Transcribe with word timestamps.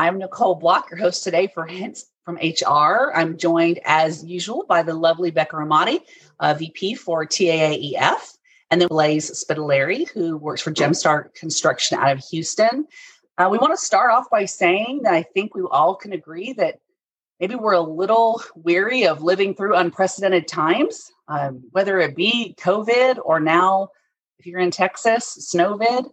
I'm 0.00 0.16
Nicole 0.16 0.54
Block, 0.54 0.90
your 0.90 0.98
host 0.98 1.24
today 1.24 1.46
for 1.46 1.66
Hints 1.66 2.06
from 2.24 2.36
HR. 2.36 3.12
I'm 3.14 3.36
joined 3.36 3.80
as 3.84 4.24
usual 4.24 4.64
by 4.66 4.82
the 4.82 4.94
lovely 4.94 5.30
Becca 5.30 5.54
Ramadi, 5.54 6.00
uh, 6.38 6.54
VP 6.54 6.94
for 6.94 7.26
TAAEF, 7.26 8.38
and 8.70 8.80
then 8.80 8.88
Blaze 8.88 9.44
Spitaleri, 9.44 10.08
who 10.08 10.38
works 10.38 10.62
for 10.62 10.72
Gemstar 10.72 11.34
Construction 11.34 11.98
out 11.98 12.12
of 12.12 12.24
Houston. 12.30 12.86
Uh, 13.36 13.50
we 13.50 13.58
want 13.58 13.74
to 13.74 13.84
start 13.84 14.10
off 14.10 14.30
by 14.30 14.46
saying 14.46 15.02
that 15.02 15.12
I 15.12 15.22
think 15.22 15.54
we 15.54 15.60
all 15.70 15.96
can 15.96 16.14
agree 16.14 16.54
that 16.54 16.78
maybe 17.38 17.56
we're 17.56 17.74
a 17.74 17.80
little 17.82 18.42
weary 18.54 19.06
of 19.06 19.22
living 19.22 19.54
through 19.54 19.76
unprecedented 19.76 20.48
times, 20.48 21.10
um, 21.28 21.62
whether 21.72 22.00
it 22.00 22.16
be 22.16 22.54
COVID 22.58 23.18
or 23.22 23.38
now, 23.38 23.90
if 24.38 24.46
you're 24.46 24.60
in 24.60 24.70
Texas, 24.70 25.52
Snowvid. 25.54 26.10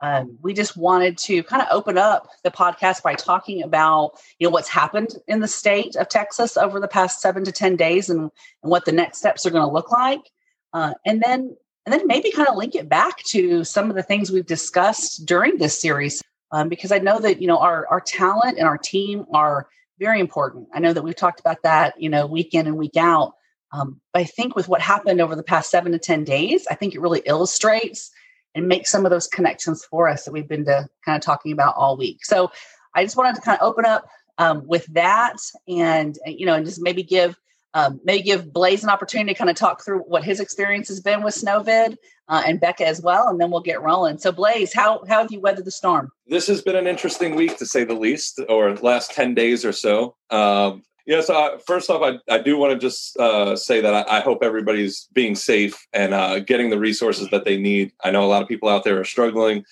Um, 0.00 0.38
we 0.42 0.54
just 0.54 0.76
wanted 0.76 1.18
to 1.18 1.42
kind 1.42 1.60
of 1.60 1.68
open 1.72 1.98
up 1.98 2.28
the 2.44 2.50
podcast 2.50 3.02
by 3.02 3.14
talking 3.14 3.62
about 3.62 4.12
you 4.38 4.46
know 4.46 4.50
what's 4.52 4.68
happened 4.68 5.14
in 5.26 5.40
the 5.40 5.48
state 5.48 5.96
of 5.96 6.08
Texas 6.08 6.56
over 6.56 6.78
the 6.78 6.88
past 6.88 7.20
seven 7.20 7.44
to 7.44 7.52
ten 7.52 7.74
days 7.74 8.08
and, 8.08 8.30
and 8.62 8.70
what 8.70 8.84
the 8.84 8.92
next 8.92 9.18
steps 9.18 9.44
are 9.44 9.50
going 9.50 9.66
to 9.66 9.72
look 9.72 9.90
like, 9.90 10.30
uh, 10.72 10.94
and 11.04 11.20
then 11.20 11.56
and 11.84 11.92
then 11.92 12.06
maybe 12.06 12.30
kind 12.30 12.48
of 12.48 12.56
link 12.56 12.74
it 12.74 12.88
back 12.88 13.18
to 13.30 13.64
some 13.64 13.90
of 13.90 13.96
the 13.96 14.02
things 14.02 14.30
we've 14.30 14.46
discussed 14.46 15.26
during 15.26 15.56
this 15.56 15.80
series 15.80 16.22
um, 16.52 16.68
because 16.68 16.92
I 16.92 16.98
know 16.98 17.18
that 17.18 17.40
you 17.40 17.48
know 17.48 17.58
our 17.58 17.86
our 17.88 18.00
talent 18.00 18.58
and 18.58 18.66
our 18.66 18.78
team 18.78 19.26
are 19.32 19.68
very 19.98 20.20
important. 20.20 20.68
I 20.72 20.78
know 20.78 20.92
that 20.92 21.02
we've 21.02 21.16
talked 21.16 21.40
about 21.40 21.62
that 21.64 22.00
you 22.00 22.08
know 22.08 22.26
week 22.26 22.54
in 22.54 22.66
and 22.66 22.76
week 22.76 22.96
out. 22.96 23.34
Um, 23.70 24.00
but 24.14 24.20
I 24.20 24.24
think 24.24 24.56
with 24.56 24.68
what 24.68 24.80
happened 24.80 25.20
over 25.20 25.36
the 25.36 25.42
past 25.42 25.70
seven 25.70 25.92
to 25.92 25.98
ten 25.98 26.24
days, 26.24 26.66
I 26.70 26.74
think 26.74 26.94
it 26.94 27.00
really 27.00 27.22
illustrates 27.26 28.10
and 28.54 28.68
make 28.68 28.86
some 28.86 29.04
of 29.04 29.10
those 29.10 29.26
connections 29.26 29.84
for 29.84 30.08
us 30.08 30.24
that 30.24 30.32
we've 30.32 30.48
been 30.48 30.64
to 30.64 30.88
kind 31.04 31.16
of 31.16 31.22
talking 31.22 31.52
about 31.52 31.74
all 31.76 31.96
week. 31.96 32.24
So 32.24 32.50
I 32.94 33.04
just 33.04 33.16
wanted 33.16 33.36
to 33.36 33.42
kind 33.42 33.58
of 33.60 33.66
open 33.66 33.84
up 33.84 34.08
um, 34.38 34.66
with 34.66 34.86
that 34.94 35.36
and, 35.66 36.18
you 36.26 36.46
know, 36.46 36.54
and 36.54 36.64
just 36.64 36.80
maybe 36.80 37.02
give 37.02 37.36
um, 37.74 38.00
maybe 38.02 38.22
give 38.22 38.52
Blaze 38.52 38.82
an 38.82 38.90
opportunity 38.90 39.32
to 39.32 39.38
kind 39.38 39.50
of 39.50 39.56
talk 39.56 39.84
through 39.84 40.00
what 40.00 40.24
his 40.24 40.40
experience 40.40 40.88
has 40.88 41.00
been 41.00 41.22
with 41.22 41.34
Snowvid 41.34 41.96
uh, 42.28 42.42
and 42.46 42.60
Becca 42.60 42.86
as 42.86 43.02
well, 43.02 43.28
and 43.28 43.40
then 43.40 43.50
we'll 43.50 43.60
get 43.60 43.82
rolling. 43.82 44.18
So, 44.18 44.32
Blaze, 44.32 44.72
how 44.72 45.04
how 45.06 45.22
have 45.22 45.30
you 45.30 45.40
weathered 45.40 45.66
the 45.66 45.70
storm? 45.70 46.10
This 46.26 46.46
has 46.46 46.62
been 46.62 46.76
an 46.76 46.86
interesting 46.86 47.34
week 47.34 47.58
to 47.58 47.66
say 47.66 47.84
the 47.84 47.94
least, 47.94 48.40
or 48.48 48.74
last 48.76 49.12
ten 49.12 49.34
days 49.34 49.64
or 49.64 49.72
so. 49.72 50.16
Um, 50.30 50.82
Yes, 51.08 51.30
uh, 51.30 51.56
first 51.66 51.88
off, 51.88 52.02
I, 52.02 52.18
I 52.32 52.36
do 52.36 52.58
want 52.58 52.74
to 52.74 52.78
just 52.78 53.16
uh, 53.16 53.56
say 53.56 53.80
that 53.80 53.94
I, 53.94 54.18
I, 54.18 54.20
hope 54.20 54.42
everybody's 54.42 55.08
being 55.14 55.34
safe 55.34 55.86
and 55.94 56.12
uh, 56.12 56.40
getting 56.40 56.68
the 56.68 56.78
resources 56.78 57.30
that 57.30 57.46
they 57.46 57.56
need. 57.56 57.92
I 58.04 58.10
know 58.10 58.22
a 58.22 58.28
lot 58.28 58.42
of 58.42 58.48
people 58.48 58.68
out 58.68 58.84
there 58.84 59.00
are 59.00 59.04
struggling. 59.04 59.64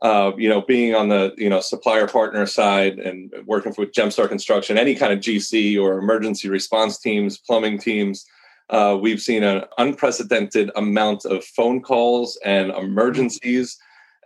Uh, 0.00 0.32
you 0.38 0.48
know, 0.48 0.62
being 0.62 0.94
on 0.94 1.10
the 1.10 1.34
you 1.36 1.50
know 1.50 1.60
supplier 1.60 2.08
partner 2.08 2.46
side 2.46 2.98
and 2.98 3.30
working 3.44 3.74
with 3.76 3.92
Gemstar 3.92 4.30
Construction, 4.30 4.78
any 4.78 4.94
kind 4.94 5.12
of 5.12 5.18
GC 5.18 5.78
or 5.78 5.98
emergency 5.98 6.48
response 6.48 6.98
teams, 6.98 7.36
plumbing 7.36 7.78
teams, 7.78 8.24
uh, 8.70 8.96
we've 8.98 9.20
seen 9.20 9.42
an 9.42 9.64
unprecedented 9.76 10.70
amount 10.74 11.26
of 11.26 11.44
phone 11.44 11.82
calls 11.82 12.38
and 12.46 12.70
emergencies 12.70 13.76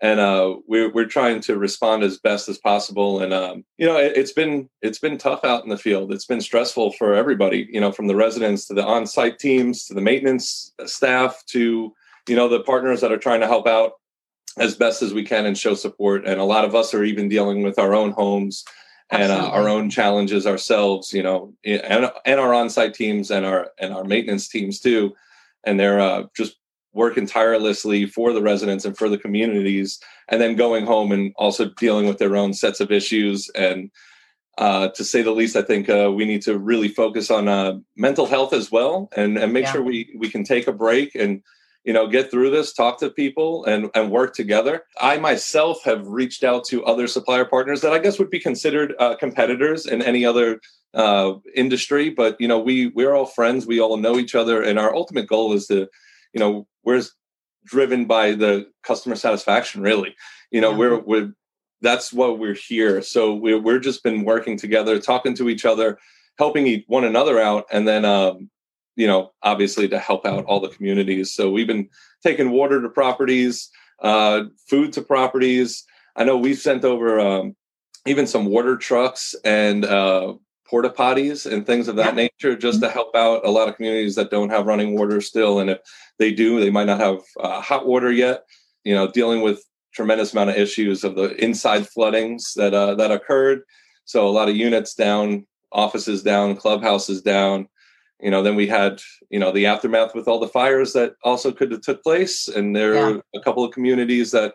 and 0.02 0.18
uh, 0.18 0.56
we're 0.66 0.90
we're 0.90 1.06
trying 1.06 1.40
to 1.42 1.56
respond 1.56 2.02
as 2.02 2.18
best 2.18 2.48
as 2.48 2.58
possible. 2.58 3.22
And 3.22 3.32
um, 3.32 3.64
you 3.78 3.86
know, 3.86 3.96
it, 3.96 4.16
has 4.16 4.32
been 4.32 4.68
it's 4.82 4.98
been 4.98 5.16
tough 5.16 5.44
out 5.44 5.62
in 5.62 5.70
the 5.70 5.78
field. 5.78 6.12
It's 6.12 6.26
been 6.26 6.40
stressful 6.40 6.92
for 6.94 7.14
everybody. 7.14 7.68
You 7.70 7.80
know, 7.80 7.92
from 7.92 8.08
the 8.08 8.16
residents 8.16 8.66
to 8.66 8.74
the 8.74 8.84
on-site 8.84 9.38
teams 9.38 9.86
to 9.86 9.94
the 9.94 10.00
maintenance 10.00 10.72
staff 10.84 11.40
to 11.50 11.94
you 12.28 12.36
know 12.36 12.48
the 12.48 12.64
partners 12.64 13.00
that 13.00 13.12
are 13.12 13.18
trying 13.18 13.40
to 13.40 13.46
help 13.46 13.68
out 13.68 13.92
as 14.58 14.74
best 14.74 15.02
as 15.02 15.14
we 15.14 15.22
can 15.22 15.46
and 15.46 15.56
show 15.56 15.74
support. 15.74 16.26
And 16.26 16.40
a 16.40 16.44
lot 16.44 16.64
of 16.64 16.74
us 16.74 16.92
are 16.92 17.04
even 17.04 17.28
dealing 17.28 17.62
with 17.62 17.78
our 17.78 17.94
own 17.94 18.10
homes 18.10 18.64
and 19.08 19.30
uh, 19.30 19.50
our 19.50 19.68
own 19.68 19.88
challenges 19.88 20.48
ourselves. 20.48 21.12
You 21.12 21.22
know, 21.22 21.54
and 21.64 22.10
and 22.26 22.40
our 22.40 22.52
on-site 22.52 22.94
teams 22.94 23.30
and 23.30 23.46
our 23.46 23.70
and 23.78 23.94
our 23.94 24.02
maintenance 24.02 24.48
teams 24.48 24.80
too. 24.80 25.14
And 25.64 25.78
they're 25.78 26.00
uh, 26.00 26.24
just 26.36 26.56
working 26.92 27.26
tirelessly 27.26 28.06
for 28.06 28.32
the 28.32 28.42
residents 28.42 28.84
and 28.84 28.96
for 28.96 29.08
the 29.08 29.18
communities, 29.18 29.98
and 30.28 30.40
then 30.40 30.56
going 30.56 30.86
home 30.86 31.12
and 31.12 31.32
also 31.36 31.70
dealing 31.76 32.06
with 32.06 32.18
their 32.18 32.36
own 32.36 32.52
sets 32.52 32.80
of 32.80 32.90
issues. 32.90 33.48
And 33.50 33.90
uh, 34.58 34.88
to 34.88 35.04
say 35.04 35.22
the 35.22 35.30
least, 35.30 35.56
I 35.56 35.62
think 35.62 35.88
uh, 35.88 36.12
we 36.14 36.24
need 36.24 36.42
to 36.42 36.58
really 36.58 36.88
focus 36.88 37.30
on 37.30 37.48
uh, 37.48 37.78
mental 37.96 38.26
health 38.26 38.52
as 38.52 38.70
well, 38.70 39.08
and 39.16 39.38
and 39.38 39.52
make 39.52 39.64
yeah. 39.64 39.72
sure 39.72 39.82
we 39.82 40.14
we 40.18 40.28
can 40.28 40.44
take 40.44 40.66
a 40.66 40.72
break 40.72 41.14
and 41.14 41.42
you 41.84 41.92
know 41.92 42.06
get 42.06 42.30
through 42.30 42.50
this 42.50 42.72
talk 42.72 42.98
to 42.98 43.10
people 43.10 43.64
and 43.64 43.90
and 43.94 44.10
work 44.10 44.34
together 44.34 44.84
i 45.00 45.16
myself 45.16 45.82
have 45.84 46.06
reached 46.06 46.44
out 46.44 46.64
to 46.64 46.84
other 46.84 47.06
supplier 47.06 47.44
partners 47.44 47.80
that 47.80 47.92
i 47.92 47.98
guess 47.98 48.18
would 48.18 48.30
be 48.30 48.38
considered 48.38 48.94
uh, 48.98 49.16
competitors 49.16 49.86
in 49.86 50.02
any 50.02 50.24
other 50.24 50.60
uh, 50.94 51.32
industry 51.54 52.10
but 52.10 52.40
you 52.40 52.46
know 52.46 52.58
we 52.58 52.88
we're 52.88 53.14
all 53.14 53.26
friends 53.26 53.66
we 53.66 53.80
all 53.80 53.96
know 53.96 54.16
each 54.18 54.34
other 54.34 54.62
and 54.62 54.78
our 54.78 54.94
ultimate 54.94 55.26
goal 55.26 55.52
is 55.52 55.66
to 55.66 55.88
you 56.32 56.40
know 56.40 56.66
we're 56.84 57.02
driven 57.64 58.04
by 58.06 58.32
the 58.32 58.66
customer 58.82 59.14
satisfaction 59.14 59.82
really 59.82 60.14
you 60.50 60.60
know 60.60 60.70
yeah. 60.72 60.76
we're 60.76 60.98
we're 61.00 61.32
that's 61.80 62.12
what 62.12 62.38
we're 62.38 62.54
here 62.54 63.02
so 63.02 63.34
we're, 63.34 63.60
we're 63.60 63.78
just 63.78 64.02
been 64.02 64.24
working 64.24 64.56
together 64.56 64.98
talking 64.98 65.34
to 65.34 65.48
each 65.48 65.64
other 65.64 65.98
helping 66.38 66.82
one 66.86 67.04
another 67.04 67.38
out 67.38 67.66
and 67.72 67.86
then 67.86 68.04
um, 68.04 68.50
you 68.96 69.06
know 69.06 69.32
obviously 69.42 69.88
to 69.88 69.98
help 69.98 70.24
out 70.26 70.44
all 70.46 70.60
the 70.60 70.68
communities 70.68 71.34
so 71.34 71.50
we've 71.50 71.66
been 71.66 71.88
taking 72.22 72.50
water 72.50 72.80
to 72.80 72.88
properties 72.88 73.70
uh, 74.02 74.44
food 74.68 74.92
to 74.92 75.02
properties 75.02 75.84
i 76.16 76.24
know 76.24 76.36
we've 76.36 76.58
sent 76.58 76.84
over 76.84 77.20
um, 77.20 77.54
even 78.06 78.26
some 78.26 78.46
water 78.46 78.76
trucks 78.76 79.34
and 79.44 79.84
uh, 79.84 80.34
porta 80.66 80.88
potties 80.88 81.50
and 81.50 81.66
things 81.66 81.86
of 81.86 81.96
that 81.96 82.16
yeah. 82.16 82.28
nature 82.28 82.56
just 82.56 82.80
to 82.80 82.86
mm-hmm. 82.86 82.94
help 82.94 83.14
out 83.14 83.44
a 83.44 83.50
lot 83.50 83.68
of 83.68 83.76
communities 83.76 84.14
that 84.14 84.30
don't 84.30 84.50
have 84.50 84.66
running 84.66 84.96
water 84.96 85.20
still 85.20 85.60
and 85.60 85.70
if 85.70 85.78
they 86.22 86.32
do 86.32 86.60
they 86.60 86.70
might 86.70 86.90
not 86.92 87.00
have 87.00 87.18
uh, 87.40 87.60
hot 87.60 87.84
water 87.86 88.12
yet 88.12 88.38
you 88.84 88.94
know 88.94 89.10
dealing 89.10 89.40
with 89.42 89.58
tremendous 89.92 90.32
amount 90.32 90.50
of 90.50 90.56
issues 90.56 91.04
of 91.04 91.14
the 91.14 91.34
inside 91.42 91.86
floodings 91.88 92.54
that 92.54 92.74
uh, 92.74 92.94
that 92.94 93.10
occurred. 93.10 93.62
So 94.04 94.26
a 94.26 94.30
lot 94.30 94.48
of 94.48 94.56
units 94.56 94.94
down 94.94 95.46
offices 95.70 96.22
down 96.22 96.56
clubhouses 96.56 97.22
down. 97.22 97.68
You 98.20 98.30
know 98.30 98.42
then 98.42 98.56
we 98.56 98.66
had 98.66 99.00
you 99.30 99.38
know 99.38 99.52
the 99.52 99.66
aftermath 99.66 100.14
with 100.14 100.28
all 100.28 100.40
the 100.40 100.48
fires 100.48 100.92
that 100.94 101.14
also 101.22 101.52
could 101.52 101.72
have 101.72 101.82
took 101.82 102.02
place. 102.02 102.48
And 102.48 102.74
there 102.74 102.94
yeah. 102.94 103.00
are 103.02 103.22
a 103.34 103.40
couple 103.40 103.64
of 103.64 103.72
communities 103.72 104.30
that 104.32 104.54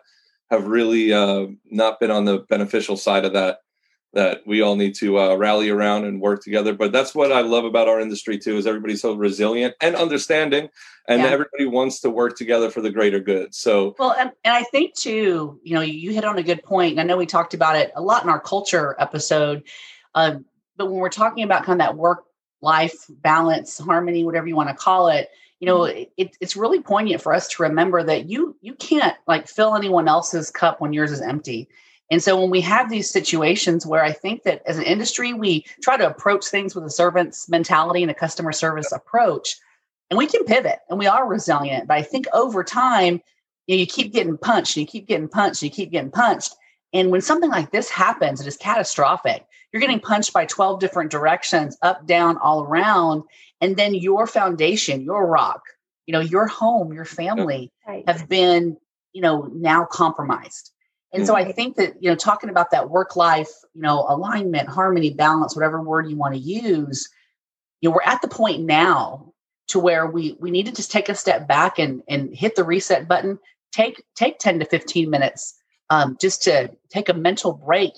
have 0.50 0.66
really 0.66 1.12
uh, 1.12 1.46
not 1.70 2.00
been 2.00 2.10
on 2.10 2.24
the 2.24 2.38
beneficial 2.48 2.96
side 2.96 3.24
of 3.24 3.32
that 3.34 3.58
that 4.14 4.40
we 4.46 4.62
all 4.62 4.74
need 4.74 4.94
to 4.94 5.18
uh, 5.18 5.34
rally 5.34 5.68
around 5.68 6.04
and 6.04 6.20
work 6.20 6.42
together. 6.42 6.72
But 6.72 6.92
that's 6.92 7.14
what 7.14 7.30
I 7.30 7.40
love 7.40 7.64
about 7.64 7.88
our 7.88 8.00
industry 8.00 8.38
too, 8.38 8.56
is 8.56 8.66
everybody's 8.66 9.02
so 9.02 9.14
resilient 9.14 9.74
and 9.80 9.94
understanding, 9.96 10.68
and 11.08 11.22
yeah. 11.22 11.28
everybody 11.28 11.66
wants 11.66 12.00
to 12.00 12.10
work 12.10 12.36
together 12.36 12.70
for 12.70 12.80
the 12.80 12.90
greater 12.90 13.20
good. 13.20 13.54
So 13.54 13.94
well, 13.98 14.14
and, 14.18 14.32
and 14.44 14.54
I 14.54 14.62
think 14.64 14.94
too, 14.94 15.60
you 15.62 15.74
know, 15.74 15.82
you 15.82 16.12
hit 16.12 16.24
on 16.24 16.38
a 16.38 16.42
good 16.42 16.62
point. 16.62 16.98
I 16.98 17.02
know 17.02 17.16
we 17.16 17.26
talked 17.26 17.54
about 17.54 17.76
it 17.76 17.92
a 17.96 18.02
lot 18.02 18.22
in 18.22 18.30
our 18.30 18.40
culture 18.40 18.96
episode, 18.98 19.62
um, 20.14 20.44
but 20.76 20.86
when 20.86 21.00
we're 21.00 21.10
talking 21.10 21.44
about 21.44 21.64
kind 21.64 21.80
of 21.80 21.86
that 21.86 21.96
work 21.96 22.24
life 22.60 23.04
balance, 23.08 23.78
harmony, 23.78 24.24
whatever 24.24 24.46
you 24.46 24.56
want 24.56 24.68
to 24.68 24.74
call 24.74 25.08
it. 25.08 25.28
You 25.60 25.66
know, 25.66 25.80
mm-hmm. 25.80 26.04
it, 26.16 26.36
it's 26.40 26.56
really 26.56 26.80
poignant 26.80 27.20
for 27.20 27.32
us 27.32 27.48
to 27.48 27.62
remember 27.62 28.02
that 28.04 28.28
you 28.28 28.56
you 28.60 28.74
can't 28.74 29.16
like 29.26 29.48
fill 29.48 29.74
anyone 29.74 30.08
else's 30.08 30.50
cup 30.50 30.80
when 30.80 30.92
yours 30.92 31.12
is 31.12 31.20
empty 31.20 31.68
and 32.10 32.22
so 32.22 32.40
when 32.40 32.50
we 32.50 32.60
have 32.62 32.88
these 32.88 33.10
situations 33.10 33.86
where 33.86 34.02
I 34.02 34.12
think 34.12 34.44
that 34.44 34.62
as 34.66 34.78
an 34.78 34.84
industry, 34.84 35.34
we 35.34 35.66
try 35.82 35.96
to 35.96 36.08
approach 36.08 36.46
things 36.46 36.74
with 36.74 36.84
a 36.84 36.90
servant's 36.90 37.48
mentality 37.48 38.02
and 38.02 38.10
a 38.10 38.14
customer 38.14 38.52
service 38.52 38.92
approach, 38.92 39.56
and 40.10 40.16
we 40.16 40.26
can 40.26 40.44
pivot 40.44 40.78
and 40.88 40.98
we 40.98 41.06
are 41.06 41.28
resilient. 41.28 41.86
But 41.88 41.98
I 41.98 42.02
think 42.02 42.26
over 42.32 42.64
time, 42.64 43.20
you, 43.66 43.76
know, 43.76 43.80
you 43.80 43.86
keep 43.86 44.12
getting 44.12 44.38
punched, 44.38 44.76
and 44.76 44.82
you 44.82 44.86
keep 44.86 45.06
getting 45.06 45.28
punched, 45.28 45.62
and 45.62 45.70
you 45.70 45.74
keep 45.74 45.90
getting 45.90 46.10
punched. 46.10 46.54
And 46.94 47.10
when 47.10 47.20
something 47.20 47.50
like 47.50 47.70
this 47.70 47.90
happens, 47.90 48.40
it 48.40 48.46
is 48.46 48.56
catastrophic. 48.56 49.44
You're 49.72 49.80
getting 49.82 50.00
punched 50.00 50.32
by 50.32 50.46
12 50.46 50.80
different 50.80 51.10
directions, 51.10 51.76
up, 51.82 52.06
down, 52.06 52.38
all 52.38 52.62
around. 52.62 53.24
And 53.60 53.76
then 53.76 53.94
your 53.94 54.26
foundation, 54.26 55.02
your 55.02 55.26
rock, 55.26 55.60
you 56.06 56.12
know, 56.12 56.20
your 56.20 56.46
home, 56.46 56.94
your 56.94 57.04
family 57.04 57.70
right. 57.86 58.08
have 58.08 58.26
been, 58.28 58.78
you 59.12 59.20
know, 59.20 59.50
now 59.52 59.84
compromised. 59.84 60.72
And 61.12 61.26
so 61.26 61.34
I 61.34 61.42
mm-hmm. 61.42 61.52
think 61.52 61.76
that, 61.76 62.02
you 62.02 62.10
know, 62.10 62.16
talking 62.16 62.50
about 62.50 62.70
that 62.72 62.90
work 62.90 63.16
life, 63.16 63.48
you 63.74 63.80
know, 63.80 64.04
alignment, 64.08 64.68
harmony, 64.68 65.10
balance, 65.10 65.56
whatever 65.56 65.82
word 65.82 66.10
you 66.10 66.16
want 66.16 66.34
to 66.34 66.40
use, 66.40 67.08
you 67.80 67.88
know, 67.88 67.94
we're 67.94 68.02
at 68.10 68.20
the 68.20 68.28
point 68.28 68.62
now 68.62 69.32
to 69.68 69.78
where 69.78 70.06
we 70.06 70.36
we 70.40 70.50
need 70.50 70.66
to 70.66 70.72
just 70.72 70.90
take 70.90 71.08
a 71.08 71.14
step 71.14 71.48
back 71.48 71.78
and 71.78 72.02
and 72.08 72.34
hit 72.34 72.56
the 72.56 72.64
reset 72.64 73.08
button, 73.08 73.38
take 73.72 74.02
take 74.16 74.38
10 74.38 74.60
to 74.60 74.66
15 74.66 75.08
minutes 75.08 75.54
um, 75.88 76.16
just 76.20 76.42
to 76.42 76.70
take 76.90 77.08
a 77.08 77.14
mental 77.14 77.52
break 77.54 77.92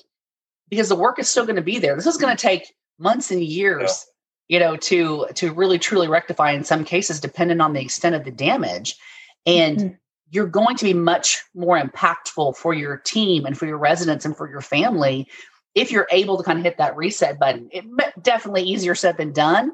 because 0.69 0.89
the 0.89 0.97
work 0.97 1.19
is 1.19 1.29
still 1.29 1.47
going 1.47 1.57
to 1.57 1.63
be 1.63 1.79
there. 1.81 1.97
This 1.97 2.07
is 2.07 2.17
going 2.17 2.37
to 2.37 2.41
take 2.41 2.73
months 2.99 3.33
and 3.33 3.43
years, 3.43 4.07
yeah. 4.49 4.59
you 4.59 4.65
know, 4.65 4.77
to 4.77 5.27
to 5.35 5.53
really 5.53 5.81
truly 5.81 6.07
rectify 6.07 6.53
in 6.53 6.63
some 6.63 6.85
cases, 6.85 7.19
depending 7.19 7.61
on 7.61 7.73
the 7.73 7.81
extent 7.81 8.15
of 8.15 8.25
the 8.25 8.31
damage. 8.31 8.97
And 9.47 9.79
mm-hmm 9.79 9.95
you're 10.31 10.47
going 10.47 10.77
to 10.77 10.85
be 10.85 10.95
much 10.95 11.43
more 11.55 11.81
impactful 11.81 12.57
for 12.57 12.73
your 12.73 12.97
team 12.97 13.45
and 13.45 13.59
for 13.59 13.67
your 13.67 13.79
residents 13.79 14.25
and 14.25 14.37
for 14.37 14.49
your 14.49 14.61
family 14.61 15.29
if 15.75 15.91
you're 15.91 16.09
able 16.11 16.37
to 16.37 16.43
kind 16.43 16.59
of 16.59 16.65
hit 16.65 16.79
that 16.79 16.97
reset 16.97 17.39
button. 17.39 17.69
It 17.73 17.85
definitely 18.23 18.63
easier 18.63 18.95
said 18.95 19.17
than 19.17 19.33
done, 19.33 19.73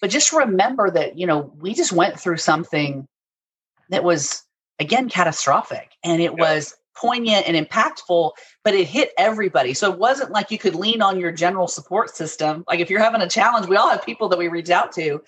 but 0.00 0.10
just 0.10 0.32
remember 0.32 0.90
that 0.90 1.18
you 1.18 1.26
know 1.26 1.52
we 1.58 1.74
just 1.74 1.92
went 1.92 2.18
through 2.18 2.38
something 2.38 3.06
that 3.90 4.04
was 4.04 4.42
again 4.78 5.08
catastrophic, 5.08 5.92
and 6.02 6.20
it 6.20 6.32
yeah. 6.36 6.40
was 6.40 6.74
poignant 6.96 7.46
and 7.46 7.56
impactful, 7.56 8.32
but 8.64 8.74
it 8.74 8.86
hit 8.86 9.12
everybody. 9.18 9.74
So 9.74 9.92
it 9.92 9.98
wasn't 9.98 10.30
like 10.30 10.50
you 10.50 10.58
could 10.58 10.74
lean 10.74 11.02
on 11.02 11.20
your 11.20 11.30
general 11.30 11.68
support 11.68 12.16
system. 12.16 12.64
Like 12.66 12.80
if 12.80 12.88
you're 12.88 13.02
having 13.02 13.20
a 13.20 13.28
challenge, 13.28 13.68
we 13.68 13.76
all 13.76 13.90
have 13.90 14.04
people 14.04 14.28
that 14.30 14.38
we 14.38 14.48
reach 14.48 14.70
out 14.70 14.92
to 14.92 15.22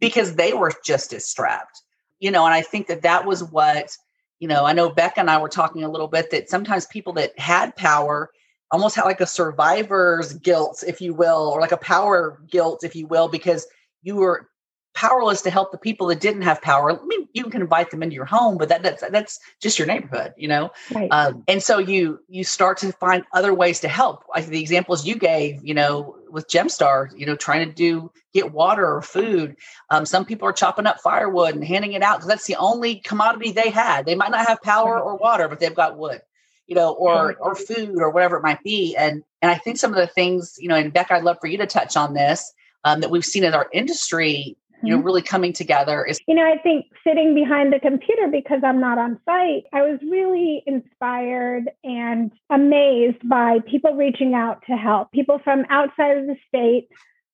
because 0.00 0.34
they 0.34 0.52
were 0.52 0.72
just 0.84 1.12
as 1.12 1.24
strapped, 1.24 1.82
you 2.20 2.30
know. 2.30 2.44
And 2.44 2.54
I 2.54 2.62
think 2.62 2.86
that 2.88 3.02
that 3.02 3.26
was 3.26 3.44
what 3.44 3.96
you 4.38 4.48
know. 4.48 4.64
I 4.64 4.72
know 4.72 4.90
Becca 4.90 5.20
and 5.20 5.30
I 5.30 5.38
were 5.40 5.48
talking 5.48 5.84
a 5.84 5.90
little 5.90 6.08
bit 6.08 6.30
that 6.30 6.50
sometimes 6.50 6.86
people 6.86 7.12
that 7.14 7.38
had 7.38 7.76
power 7.76 8.30
almost 8.70 8.96
had 8.96 9.04
like 9.04 9.20
a 9.20 9.26
survivor's 9.26 10.34
guilt, 10.34 10.84
if 10.86 11.00
you 11.00 11.14
will, 11.14 11.48
or 11.48 11.60
like 11.60 11.72
a 11.72 11.78
power 11.78 12.40
guilt, 12.50 12.84
if 12.84 12.94
you 12.94 13.06
will, 13.06 13.28
because 13.28 13.66
you 14.02 14.16
were 14.16 14.48
powerless 14.98 15.42
to 15.42 15.50
help 15.50 15.70
the 15.70 15.78
people 15.78 16.08
that 16.08 16.18
didn't 16.18 16.42
have 16.42 16.60
power. 16.60 16.90
I 16.90 17.04
mean, 17.06 17.28
you 17.32 17.44
can 17.44 17.62
invite 17.62 17.92
them 17.92 18.02
into 18.02 18.16
your 18.16 18.24
home, 18.24 18.58
but 18.58 18.68
that, 18.68 18.82
that's 18.82 19.00
that's 19.10 19.38
just 19.62 19.78
your 19.78 19.86
neighborhood, 19.86 20.34
you 20.36 20.48
know. 20.48 20.72
Right. 20.92 21.08
Um, 21.12 21.44
and 21.46 21.62
so 21.62 21.78
you 21.78 22.18
you 22.28 22.42
start 22.42 22.78
to 22.78 22.90
find 22.90 23.22
other 23.32 23.54
ways 23.54 23.78
to 23.80 23.88
help. 23.88 24.24
Like 24.34 24.46
the 24.46 24.60
examples 24.60 25.06
you 25.06 25.14
gave, 25.14 25.64
you 25.64 25.72
know, 25.72 26.16
with 26.30 26.48
Gemstar, 26.48 27.16
you 27.16 27.26
know, 27.26 27.36
trying 27.36 27.68
to 27.68 27.72
do 27.72 28.10
get 28.34 28.52
water 28.52 28.92
or 28.92 29.00
food. 29.00 29.54
Um, 29.88 30.04
some 30.04 30.24
people 30.24 30.48
are 30.48 30.52
chopping 30.52 30.86
up 30.86 31.00
firewood 31.00 31.54
and 31.54 31.64
handing 31.64 31.92
it 31.92 32.02
out 32.02 32.16
because 32.16 32.28
that's 32.28 32.46
the 32.46 32.56
only 32.56 32.96
commodity 32.96 33.52
they 33.52 33.70
had. 33.70 34.04
They 34.04 34.16
might 34.16 34.32
not 34.32 34.48
have 34.48 34.60
power 34.62 35.00
or 35.00 35.16
water, 35.16 35.46
but 35.46 35.60
they've 35.60 35.72
got 35.72 35.96
wood 35.96 36.22
you 36.66 36.74
know, 36.74 36.92
or 36.92 37.34
or 37.40 37.54
food 37.54 37.96
or 37.96 38.10
whatever 38.10 38.36
it 38.36 38.42
might 38.42 38.62
be. 38.64 38.94
And 38.96 39.22
and 39.40 39.50
I 39.50 39.54
think 39.54 39.78
some 39.78 39.92
of 39.92 39.96
the 39.96 40.08
things, 40.08 40.56
you 40.58 40.68
know, 40.68 40.74
and 40.74 40.92
Becca, 40.92 41.14
I'd 41.14 41.22
love 41.22 41.38
for 41.40 41.46
you 41.46 41.56
to 41.58 41.66
touch 41.66 41.96
on 41.96 42.14
this 42.14 42.52
um, 42.84 43.00
that 43.00 43.10
we've 43.10 43.24
seen 43.24 43.44
in 43.44 43.54
our 43.54 43.68
industry, 43.72 44.56
you 44.82 44.90
know, 44.90 44.96
mm-hmm. 44.98 45.06
really 45.06 45.22
coming 45.22 45.52
together 45.52 46.04
is. 46.04 46.18
You 46.26 46.34
know, 46.34 46.44
I 46.44 46.58
think 46.58 46.86
sitting 47.04 47.34
behind 47.34 47.72
the 47.72 47.80
computer 47.80 48.28
because 48.30 48.60
I'm 48.64 48.80
not 48.80 48.98
on 48.98 49.18
site, 49.24 49.64
I 49.72 49.82
was 49.82 49.98
really 50.02 50.62
inspired 50.66 51.70
and 51.84 52.32
amazed 52.50 53.28
by 53.28 53.58
people 53.70 53.94
reaching 53.94 54.34
out 54.34 54.62
to 54.68 54.76
help. 54.76 55.12
People 55.12 55.40
from 55.42 55.64
outside 55.70 56.18
of 56.18 56.26
the 56.26 56.36
state 56.48 56.88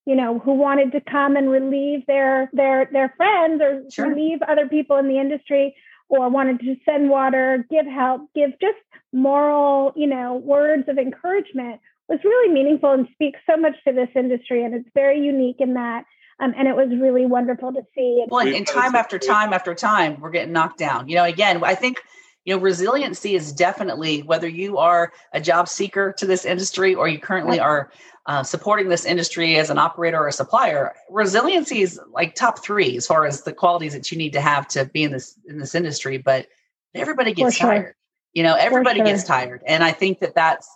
you 0.06 0.14
know 0.14 0.38
who 0.38 0.52
wanted 0.52 0.92
to 0.92 1.00
come 1.00 1.34
and 1.34 1.48
relieve 1.48 2.04
their 2.06 2.50
their 2.52 2.90
their 2.92 3.14
friends 3.16 3.62
or 3.62 3.84
sure. 3.90 4.10
relieve 4.10 4.40
other 4.46 4.68
people 4.68 4.98
in 4.98 5.08
the 5.08 5.18
industry 5.18 5.74
or 6.08 6.28
wanted 6.28 6.60
to 6.60 6.76
send 6.84 7.08
water, 7.08 7.66
give 7.70 7.86
help, 7.86 8.28
give 8.34 8.50
just 8.60 8.78
moral, 9.12 9.92
you 9.96 10.06
know, 10.06 10.36
words 10.36 10.84
of 10.88 10.98
encouragement 10.98 11.80
was 12.08 12.18
really 12.22 12.52
meaningful 12.52 12.92
and 12.92 13.08
speaks 13.12 13.40
so 13.48 13.56
much 13.56 13.74
to 13.86 13.92
this 13.92 14.10
industry. 14.14 14.64
And 14.64 14.74
it's 14.74 14.88
very 14.94 15.20
unique 15.20 15.56
in 15.60 15.74
that. 15.74 16.04
Um, 16.40 16.52
and 16.56 16.66
it 16.66 16.74
was 16.74 16.88
really 17.00 17.26
wonderful 17.26 17.72
to 17.72 17.82
see. 17.94 18.24
Well, 18.28 18.46
and 18.46 18.66
time 18.66 18.94
after 18.94 19.18
time 19.18 19.52
after 19.52 19.74
time, 19.74 20.20
we're 20.20 20.30
getting 20.30 20.52
knocked 20.52 20.78
down. 20.78 21.08
You 21.08 21.16
know, 21.16 21.24
again, 21.24 21.62
I 21.62 21.74
think 21.74 22.02
you 22.44 22.54
know 22.54 22.60
resiliency 22.60 23.34
is 23.34 23.52
definitely 23.52 24.22
whether 24.22 24.48
you 24.48 24.78
are 24.78 25.12
a 25.32 25.40
job 25.40 25.68
seeker 25.68 26.12
to 26.18 26.26
this 26.26 26.44
industry 26.44 26.94
or 26.94 27.08
you 27.08 27.18
currently 27.18 27.60
are 27.60 27.90
uh, 28.26 28.42
supporting 28.42 28.88
this 28.88 29.04
industry 29.04 29.56
as 29.56 29.70
an 29.70 29.78
operator 29.78 30.18
or 30.18 30.28
a 30.28 30.32
supplier 30.32 30.94
resiliency 31.10 31.82
is 31.82 32.00
like 32.12 32.34
top 32.34 32.64
three 32.64 32.96
as 32.96 33.06
far 33.06 33.26
as 33.26 33.42
the 33.42 33.52
qualities 33.52 33.92
that 33.92 34.10
you 34.10 34.16
need 34.16 34.32
to 34.32 34.40
have 34.40 34.66
to 34.66 34.86
be 34.86 35.02
in 35.02 35.12
this 35.12 35.38
in 35.46 35.58
this 35.58 35.74
industry 35.74 36.16
but 36.16 36.46
everybody 36.94 37.34
gets 37.34 37.56
sure. 37.56 37.68
tired 37.68 37.94
you 38.32 38.42
know 38.42 38.54
everybody 38.54 39.00
sure. 39.00 39.06
gets 39.06 39.24
tired 39.24 39.62
and 39.66 39.84
i 39.84 39.92
think 39.92 40.20
that 40.20 40.34
that's 40.34 40.68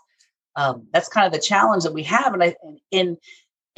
um, 0.57 0.89
that's 0.93 1.09
kind 1.09 1.27
of 1.27 1.33
the 1.33 1.39
challenge 1.39 1.85
that 1.85 1.95
we 1.95 2.03
have 2.03 2.35
and 2.35 2.43
i 2.43 2.55
in 2.91 3.09
and 3.09 3.17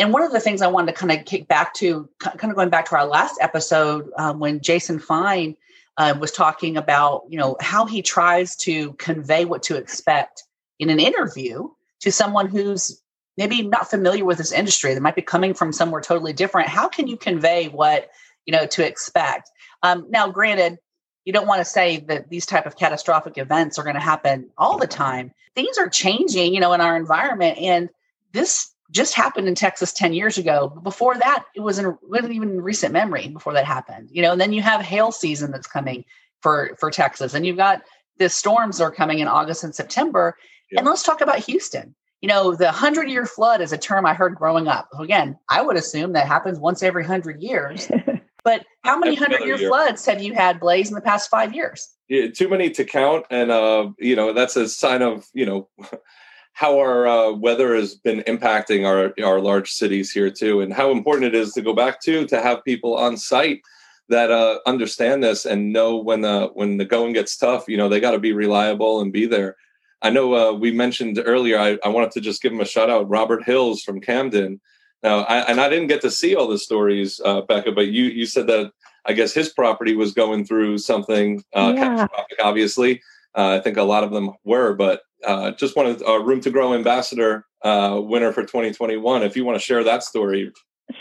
one 0.09 0.23
of 0.23 0.33
the 0.33 0.41
things 0.41 0.63
i 0.63 0.67
wanted 0.67 0.93
to 0.93 0.99
kind 0.99 1.13
of 1.13 1.25
kick 1.27 1.47
back 1.49 1.75
to 1.75 2.09
kind 2.19 2.51
of 2.51 2.57
going 2.57 2.71
back 2.71 2.89
to 2.89 2.97
our 2.97 3.07
last 3.07 3.37
episode 3.41 4.11
um, 4.17 4.39
when 4.39 4.61
jason 4.61 4.99
fine 4.99 5.57
uh, 5.97 6.15
was 6.19 6.33
talking 6.33 6.77
about 6.77 7.25
you 7.29 7.39
know 7.39 7.57
how 7.61 7.85
he 7.85 8.01
tries 8.01 8.57
to 8.57 8.95
convey 8.95 9.45
what 9.45 9.63
to 9.63 9.77
expect 9.77 10.45
in 10.79 10.89
an 10.89 10.99
interview 10.99 11.69
to 12.01 12.11
someone 12.11 12.49
who's 12.49 13.03
maybe 13.37 13.63
not 13.63 13.89
familiar 13.89 14.25
with 14.25 14.39
this 14.39 14.53
industry 14.53 14.95
that 14.95 15.01
might 15.01 15.15
be 15.15 15.23
coming 15.23 15.55
from 15.55 15.73
somewhere 15.73 16.01
totally 16.01 16.33
different. 16.33 16.69
How 16.69 16.89
can 16.89 17.07
you 17.07 17.17
convey 17.17 17.69
what 17.69 18.11
you 18.47 18.53
know 18.53 18.67
to 18.67 18.87
expect? 18.87 19.51
Um, 19.83 20.07
now 20.11 20.29
granted 20.31 20.79
you 21.25 21.33
don't 21.33 21.47
want 21.47 21.61
to 21.61 21.65
say 21.65 21.99
that 22.09 22.29
these 22.31 22.47
type 22.47 22.67
of 22.67 22.77
catastrophic 22.77 23.37
events 23.37 23.79
are 23.79 23.85
going 23.85 23.95
to 23.95 24.01
happen 24.01 24.51
all 24.57 24.79
the 24.79 24.87
time. 24.87 25.33
Things 25.55 25.79
are 25.79 25.89
changing 25.89 26.55
you 26.55 26.61
know 26.61 26.73
in 26.73 26.81
our 26.81 26.97
environment 26.97 27.59
and 27.59 27.91
this 28.33 28.71
just 28.91 29.15
happened 29.15 29.49
in 29.49 29.55
Texas 29.55 29.93
10 29.93 30.13
years 30.13 30.39
ago. 30.39 30.71
But 30.75 30.83
Before 30.83 31.17
that, 31.17 31.45
it 31.55 31.61
was 31.61 31.79
in 31.79 31.97
wasn't 32.03 32.33
even 32.33 32.51
in 32.51 32.63
recent 32.63 32.93
memory 32.93 33.29
before 33.29 33.53
that 33.53 33.65
happened. 33.65 34.09
You 34.11 34.23
know, 34.23 34.33
and 34.33 34.41
then 34.41 34.53
you 34.53 34.63
have 34.63 34.81
hail 34.81 35.13
season 35.13 35.51
that's 35.51 35.67
coming 35.67 36.05
for 36.41 36.77
for 36.79 36.91
Texas, 36.91 37.35
and 37.35 37.47
you've 37.47 37.57
got 37.57 37.83
the 38.19 38.29
storms 38.29 38.81
are 38.81 38.91
coming 38.91 39.19
in 39.19 39.29
August 39.29 39.65
and 39.65 39.75
September. 39.75 40.37
And 40.77 40.87
let's 40.87 41.03
talk 41.03 41.21
about 41.21 41.39
Houston. 41.39 41.95
You 42.21 42.29
know, 42.29 42.55
the 42.55 42.71
hundred 42.71 43.09
year 43.09 43.27
flood 43.27 43.61
is 43.61 43.73
a 43.73 43.79
term 43.79 44.05
I 44.07 44.15
heard 44.15 44.35
growing 44.35 44.69
up. 44.69 44.89
Again, 44.99 45.39
I 45.49 45.63
would 45.63 45.77
assume 45.77 46.13
that 46.13 46.27
happens 46.27 46.59
once 46.59 46.83
every 46.83 47.05
hundred 47.05 47.43
years. 47.43 47.91
but 48.45 48.65
how 48.83 48.99
many 48.99 49.15
hundred 49.15 49.41
year, 49.41 49.57
year, 49.57 49.69
floods 49.69 50.05
have 50.07 50.23
you 50.23 50.35
had, 50.35 50.61
Blaze, 50.61 50.89
in 50.89 50.95
the 50.95 51.01
past 51.01 51.31
five 51.31 51.55
years? 51.55 51.89
Yeah, 52.09 52.29
too 52.29 52.49
many 52.49 52.71
to 52.71 52.85
count, 52.85 53.25
and 53.31 53.51
uh, 53.51 53.91
you 53.99 54.17
know 54.17 54.33
that's 54.33 54.57
a 54.57 54.69
sign 54.69 55.01
of 55.03 55.27
you 55.33 55.47
know 55.47 55.69
how 56.53 56.79
our 56.79 57.07
uh, 57.07 57.33
weather 57.33 57.75
has 57.75 57.95
been 57.95 58.21
impacting 58.23 58.87
our 58.87 59.15
our 59.25 59.41
large 59.41 59.71
cities 59.71 60.11
here 60.11 60.31
too, 60.31 60.61
and 60.61 60.73
how 60.73 60.91
important 60.91 61.35
it 61.35 61.35
is 61.35 61.53
to 61.55 61.63
go 61.63 61.73
back 61.73 62.01
to 62.03 62.27
to 62.27 62.43
have 62.43 62.65
people 62.65 62.97
on 62.97 63.17
site 63.17 63.63
that 64.09 64.31
uh, 64.31 64.59
understand 64.67 65.23
this 65.23 65.47
and 65.47 65.73
know 65.73 65.97
when 65.97 66.21
the 66.21 66.51
when 66.55 66.77
the 66.77 66.85
going 66.85 67.13
gets 67.13 67.37
tough. 67.37 67.65
You 67.69 67.77
know, 67.77 67.89
they 67.89 68.01
got 68.01 68.11
to 68.13 68.19
be 68.19 68.33
reliable 68.33 69.01
and 69.01 69.13
be 69.13 69.27
there. 69.27 69.57
I 70.03 70.11
know 70.11 70.35
uh, 70.35 70.53
we 70.53 70.71
mentioned 70.71 71.21
earlier. 71.25 71.59
I, 71.59 71.79
I 71.85 71.89
wanted 71.89 72.11
to 72.13 72.21
just 72.21 72.43
give 72.43 72.53
him 72.53 72.61
a 72.61 72.65
shout 72.65 72.91
out. 72.91 73.09
Robert 73.09 73.45
Hills 73.45 73.83
from 73.83 74.01
Camden. 74.01 74.61
Now, 75.03 75.21
I, 75.21 75.39
and 75.51 75.61
I 75.61 75.69
didn't 75.69 75.89
get 75.89 76.03
to 76.03 76.11
see 76.11 76.35
all 76.35 76.47
the 76.47 76.59
stories, 76.59 77.21
uh, 77.25 77.43
Becca, 77.43 77.73
but 77.73 77.89
you 77.89 78.05
you 78.05 78.27
said 78.27 78.47
that 78.49 78.73
I 79.07 79.13
guess 79.13 79.33
his 79.33 79.49
property 79.49 79.95
was 79.95 80.13
going 80.13 80.45
through 80.45 80.79
something 80.79 81.43
uh, 81.55 81.73
yeah. 81.75 81.83
catastrophic. 81.83 82.39
Obviously, 82.43 83.01
uh, 83.35 83.57
I 83.59 83.61
think 83.61 83.77
a 83.77 83.83
lot 83.83 84.05
of 84.05 84.11
them 84.11 84.33
were, 84.45 84.75
but 84.75 85.03
uh, 85.27 85.53
just 85.53 85.77
wanted 85.77 86.03
a 86.07 86.21
Room 86.21 86.41
to 86.41 86.51
Grow 86.51 86.75
ambassador 86.75 87.47
uh, 87.63 88.01
winner 88.03 88.33
for 88.33 88.43
2021. 88.43 89.23
If 89.23 89.37
you 89.37 89.45
want 89.45 89.59
to 89.59 89.65
share 89.65 89.85
that 89.85 90.03
story. 90.03 90.53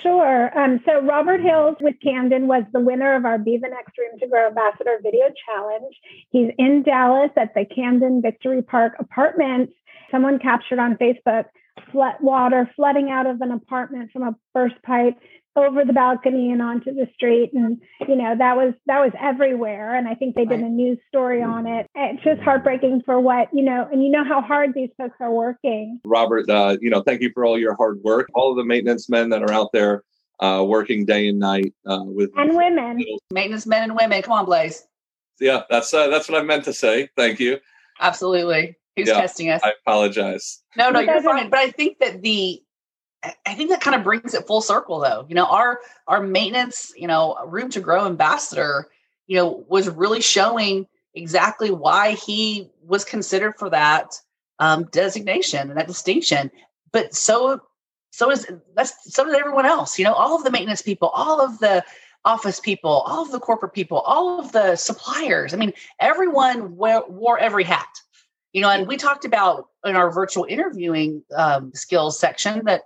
Sure. 0.03 0.57
Um, 0.57 0.79
so 0.85 1.01
Robert 1.01 1.41
Hills 1.41 1.77
with 1.81 1.95
Camden 2.03 2.47
was 2.47 2.63
the 2.73 2.79
winner 2.79 3.15
of 3.15 3.25
our 3.25 3.37
Be 3.37 3.57
the 3.57 3.69
Next 3.69 3.97
Room 3.97 4.19
to 4.19 4.27
Grow 4.27 4.47
Ambassador 4.47 4.99
Video 5.01 5.25
Challenge. 5.47 5.95
He's 6.29 6.51
in 6.57 6.83
Dallas 6.83 7.31
at 7.35 7.53
the 7.55 7.65
Camden 7.65 8.21
Victory 8.21 8.61
Park 8.61 8.93
Apartments. 8.99 9.73
Someone 10.11 10.39
captured 10.39 10.79
on 10.79 10.95
Facebook 10.97 11.45
flood 11.91 12.15
water 12.21 12.69
flooding 12.75 13.09
out 13.09 13.25
of 13.25 13.41
an 13.41 13.51
apartment 13.51 14.11
from 14.11 14.23
a 14.23 14.35
burst 14.53 14.75
pipe 14.83 15.17
over 15.65 15.85
the 15.85 15.93
balcony 15.93 16.51
and 16.51 16.61
onto 16.61 16.93
the 16.93 17.07
street. 17.15 17.51
And 17.53 17.81
you 18.07 18.15
know 18.15 18.35
that 18.37 18.55
was 18.55 18.73
that 18.85 18.99
was 18.99 19.11
everywhere. 19.19 19.95
And 19.95 20.07
i 20.07 20.15
think 20.15 20.35
they 20.35 20.45
did 20.45 20.59
a 20.59 20.69
news 20.69 20.97
story 21.07 21.41
on 21.41 21.67
it. 21.67 21.87
It's 21.95 22.23
just 22.23 22.41
heartbreaking 22.41 23.03
for 23.05 23.19
what 23.19 23.49
you 23.53 23.63
know 23.63 23.87
and 23.91 24.03
you 24.03 24.11
know 24.11 24.23
how 24.23 24.41
hard 24.41 24.73
these 24.73 24.89
folks 24.97 25.15
are 25.19 25.31
working. 25.31 25.99
Robert 26.05 26.49
uh, 26.49 26.77
you 26.81 26.89
know 26.89 27.01
thank 27.01 27.21
you 27.21 27.31
for 27.33 27.45
all 27.45 27.57
your 27.57 27.75
hard 27.75 27.99
work. 28.03 28.29
All 28.33 28.51
of 28.51 28.57
the 28.57 28.65
maintenance 28.65 29.09
men 29.09 29.29
that 29.29 29.41
are 29.41 29.51
out 29.51 29.69
there 29.73 30.03
uh, 30.39 30.63
working 30.65 31.05
day 31.05 31.27
and 31.27 31.39
night 31.39 31.73
uh, 31.85 32.03
with 32.03 32.31
and 32.37 32.55
women. 32.55 33.03
Maintenance 33.31 33.65
men 33.65 33.83
and 33.83 33.95
women. 33.95 34.21
Come 34.21 34.33
on 34.33 34.45
blaze. 34.45 34.85
Yeah 35.39 35.63
that's 35.69 35.93
uh, 35.93 36.07
that's 36.09 36.29
what 36.29 36.39
i 36.39 36.43
meant 36.43 36.65
to 36.65 36.73
say. 36.73 37.09
Thank 37.15 37.39
you. 37.39 37.59
Absolutely. 37.99 38.77
Who's 38.95 39.07
yeah, 39.07 39.21
testing 39.21 39.49
us? 39.49 39.61
I 39.63 39.73
apologize. 39.81 40.61
No 40.77 40.89
no 40.89 40.99
you're 40.99 41.21
fine. 41.21 41.49
but 41.49 41.59
i 41.59 41.71
think 41.71 41.99
that 41.99 42.21
the 42.21 42.61
I 43.23 43.53
think 43.55 43.69
that 43.69 43.81
kind 43.81 43.95
of 43.95 44.03
brings 44.03 44.33
it 44.33 44.47
full 44.47 44.61
circle 44.61 44.99
though. 44.99 45.25
You 45.27 45.35
know, 45.35 45.45
our 45.45 45.81
our 46.07 46.21
maintenance, 46.21 46.93
you 46.95 47.07
know, 47.07 47.37
room 47.47 47.69
to 47.71 47.81
grow 47.81 48.05
ambassador, 48.05 48.87
you 49.27 49.35
know, 49.37 49.65
was 49.67 49.89
really 49.89 50.21
showing 50.21 50.87
exactly 51.13 51.71
why 51.71 52.11
he 52.11 52.69
was 52.81 53.03
considered 53.03 53.55
for 53.57 53.69
that 53.71 54.15
um, 54.59 54.85
designation 54.91 55.69
and 55.69 55.77
that 55.77 55.87
distinction. 55.87 56.49
But 56.91 57.13
so 57.13 57.61
so 58.11 58.31
is 58.31 58.47
that's 58.75 59.13
so 59.13 59.25
did 59.25 59.35
everyone 59.35 59.65
else. 59.65 59.99
You 59.99 60.05
know, 60.05 60.13
all 60.13 60.35
of 60.35 60.43
the 60.43 60.51
maintenance 60.51 60.81
people, 60.81 61.09
all 61.09 61.41
of 61.41 61.59
the 61.59 61.83
office 62.25 62.59
people, 62.59 63.03
all 63.05 63.23
of 63.23 63.31
the 63.31 63.39
corporate 63.39 63.73
people, 63.73 63.99
all 63.99 64.39
of 64.39 64.51
the 64.51 64.75
suppliers. 64.75 65.53
I 65.53 65.57
mean, 65.57 65.73
everyone 65.99 66.75
wore, 66.75 67.05
wore 67.09 67.39
every 67.39 67.63
hat. 67.63 67.87
You 68.53 68.61
know, 68.61 68.69
and 68.69 68.87
we 68.87 68.97
talked 68.97 69.25
about 69.25 69.67
in 69.85 69.95
our 69.95 70.11
virtual 70.11 70.45
interviewing 70.45 71.23
um, 71.35 71.71
skills 71.73 72.19
section 72.19 72.65
that 72.65 72.81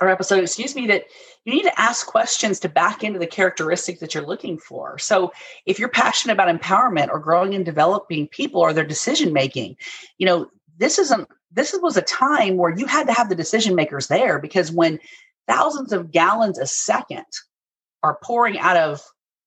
or 0.00 0.08
episode, 0.08 0.42
excuse 0.42 0.74
me, 0.74 0.86
that 0.88 1.04
you 1.44 1.54
need 1.54 1.62
to 1.62 1.80
ask 1.80 2.06
questions 2.06 2.60
to 2.60 2.68
back 2.68 3.02
into 3.02 3.18
the 3.18 3.26
characteristics 3.26 4.00
that 4.00 4.14
you're 4.14 4.26
looking 4.26 4.58
for. 4.58 4.98
So 4.98 5.32
if 5.64 5.78
you're 5.78 5.88
passionate 5.88 6.34
about 6.34 6.54
empowerment 6.54 7.08
or 7.08 7.18
growing 7.18 7.54
and 7.54 7.64
developing 7.64 8.28
people 8.28 8.60
or 8.60 8.72
their 8.72 8.84
decision 8.84 9.32
making, 9.32 9.76
you 10.18 10.26
know, 10.26 10.48
this 10.78 10.98
isn't 10.98 11.28
this 11.52 11.74
was 11.80 11.96
a 11.96 12.02
time 12.02 12.56
where 12.56 12.76
you 12.76 12.86
had 12.86 13.06
to 13.06 13.12
have 13.12 13.28
the 13.28 13.34
decision 13.34 13.74
makers 13.74 14.08
there 14.08 14.38
because 14.38 14.70
when 14.70 14.98
thousands 15.46 15.92
of 15.92 16.10
gallons 16.10 16.58
a 16.58 16.66
second 16.66 17.24
are 18.02 18.18
pouring 18.22 18.58
out 18.58 18.76
of 18.76 19.00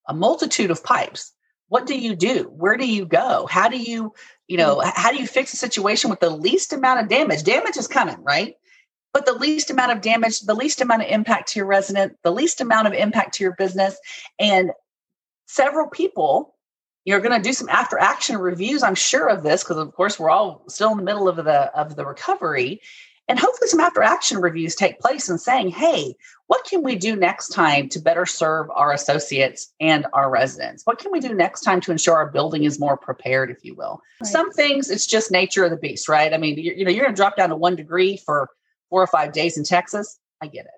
a 0.08 0.13
multitude 0.13 0.72
of 0.72 0.84
pipes, 0.84 1.34
what 1.68 1.86
do 1.86 1.98
you 1.98 2.15
do? 2.15 2.51
Where 2.56 2.77
do 2.77 2.91
you 2.91 3.06
go? 3.06 3.46
How 3.46 3.70
do 3.70 3.77
you, 3.77 4.13
you 4.48 4.58
know, 4.58 4.77
mm. 4.77 4.91
how 4.96 5.12
do 5.12 5.18
you 5.18 5.27
fix 5.27 5.53
a 5.53 5.58
situation 5.58 6.10
with 6.10 6.20
the 6.20 6.32
least 6.32 6.74
amount 6.74 7.01
of 7.01 7.10
damage? 7.10 7.44
Damage 7.44 7.77
is 7.77 7.88
coming, 7.88 8.18
right? 8.24 8.56
But 9.13 9.25
the 9.25 9.34
least 9.34 9.72
amount 9.72 9.92
of 9.92 10.01
damage, 10.01 10.42
the 10.42 10.54
least 10.54 10.82
amount 10.82 11.01
of 11.01 11.08
impact 11.10 11.50
to 11.50 11.60
your 11.60 11.66
resident, 11.66 12.18
the 12.24 12.32
least 12.32 12.62
amount 12.62 12.88
of 12.88 12.94
impact 12.94 13.36
to 13.36 13.44
your 13.44 13.56
business. 13.56 13.98
And 14.38 14.72
several 15.48 15.88
people 15.88 16.56
you're 17.06 17.22
going 17.22 17.36
to 17.36 17.42
do 17.42 17.54
some 17.54 17.68
after 17.70 18.00
action 18.00 18.38
reviews 18.38 18.84
i'm 18.84 18.96
sure 18.96 19.28
of 19.28 19.42
this 19.42 19.63
because 19.63 19.78
of 19.78 19.92
course 19.94 20.20
we're 20.20 20.30
all 20.30 20.63
still 20.68 20.92
in 20.92 20.98
the 20.98 21.04
middle 21.04 21.28
of 21.28 21.38
the 21.38 21.75
of 21.75 21.96
the 21.96 22.06
recovery 22.06 22.80
and 23.28 23.39
hopefully 23.39 23.68
some 23.68 23.80
after 23.80 24.04
action 24.04 24.39
reviews 24.39 24.75
take 24.75 25.00
place 25.00 25.28
and 25.28 25.42
saying 25.42 25.70
hey 25.70 26.13
what 26.46 26.63
can 26.66 26.84
we 26.84 26.96
do 26.96 27.16
next 27.16 27.50
time 27.50 27.89
to 27.89 28.00
better 28.00 28.28
serve 28.28 28.70
our 28.72 28.92
associates 28.92 29.74
and 29.80 30.06
our 30.13 30.30
residents 30.30 30.86
what 30.86 31.00
can 31.00 31.12
we 31.12 31.20
do 31.20 31.34
next 31.34 31.62
time 31.62 31.82
to 31.82 31.92
ensure 31.92 32.16
our 32.16 32.30
building 32.30 32.63
is 32.63 32.80
more 32.80 32.96
prepared 32.96 33.50
if 33.50 33.66
you 33.66 33.74
will 33.74 34.00
right. 34.22 34.32
some 34.32 34.51
things 34.51 34.92
it's 34.92 35.08
just 35.08 35.32
nature 35.32 35.63
of 35.63 35.72
the 35.72 35.78
beast 35.78 36.08
right 36.08 36.32
i 36.32 36.38
mean 36.38 36.60
you 36.60 36.86
know 36.86 36.92
you're 36.92 37.06
going 37.06 37.16
to 37.16 37.20
drop 37.20 37.36
down 37.36 37.50
to 37.50 37.56
one 37.56 37.75
degree 37.75 38.18
for 38.18 38.50
four 38.89 39.01
or 39.01 39.08
five 39.08 39.31
days 39.31 39.58
in 39.58 39.63
texas 39.63 40.19
i 40.41 40.48
get 40.48 40.65
it 40.65 40.72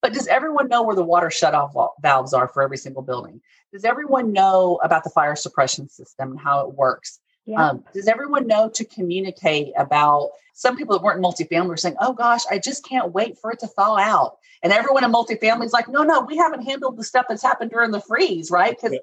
but 0.00 0.12
does 0.12 0.28
everyone 0.28 0.68
know 0.68 0.82
where 0.82 0.96
the 0.96 1.04
water 1.04 1.28
shutoff 1.28 1.90
valves 2.02 2.32
are 2.32 2.48
for 2.48 2.62
every 2.62 2.78
single 2.78 3.02
building 3.02 3.40
does 3.72 3.84
everyone 3.84 4.32
know 4.32 4.80
about 4.82 5.04
the 5.04 5.10
fire 5.10 5.36
suppression 5.36 5.88
system 5.88 6.32
and 6.32 6.40
how 6.40 6.66
it 6.66 6.74
works? 6.74 7.20
Yeah. 7.44 7.68
Um, 7.68 7.84
does 7.94 8.08
everyone 8.08 8.46
know 8.46 8.68
to 8.70 8.84
communicate 8.84 9.72
about 9.76 10.30
some 10.54 10.76
people 10.76 10.96
that 10.96 11.02
weren't 11.02 11.18
in 11.18 11.22
multifamily 11.22 11.68
were 11.68 11.76
saying, 11.76 11.96
oh 12.00 12.12
gosh, 12.12 12.42
I 12.50 12.58
just 12.58 12.84
can't 12.84 13.12
wait 13.12 13.38
for 13.38 13.52
it 13.52 13.60
to 13.60 13.66
thaw 13.66 13.96
out. 13.96 14.38
And 14.62 14.72
everyone 14.72 15.04
in 15.04 15.12
multifamily 15.12 15.64
is 15.64 15.72
like, 15.72 15.88
no, 15.88 16.02
no, 16.02 16.20
we 16.22 16.36
haven't 16.36 16.62
handled 16.62 16.96
the 16.96 17.04
stuff 17.04 17.26
that's 17.28 17.42
happened 17.42 17.70
during 17.70 17.90
the 17.90 18.00
freeze, 18.00 18.50
right? 18.50 18.76
Because 18.76 18.98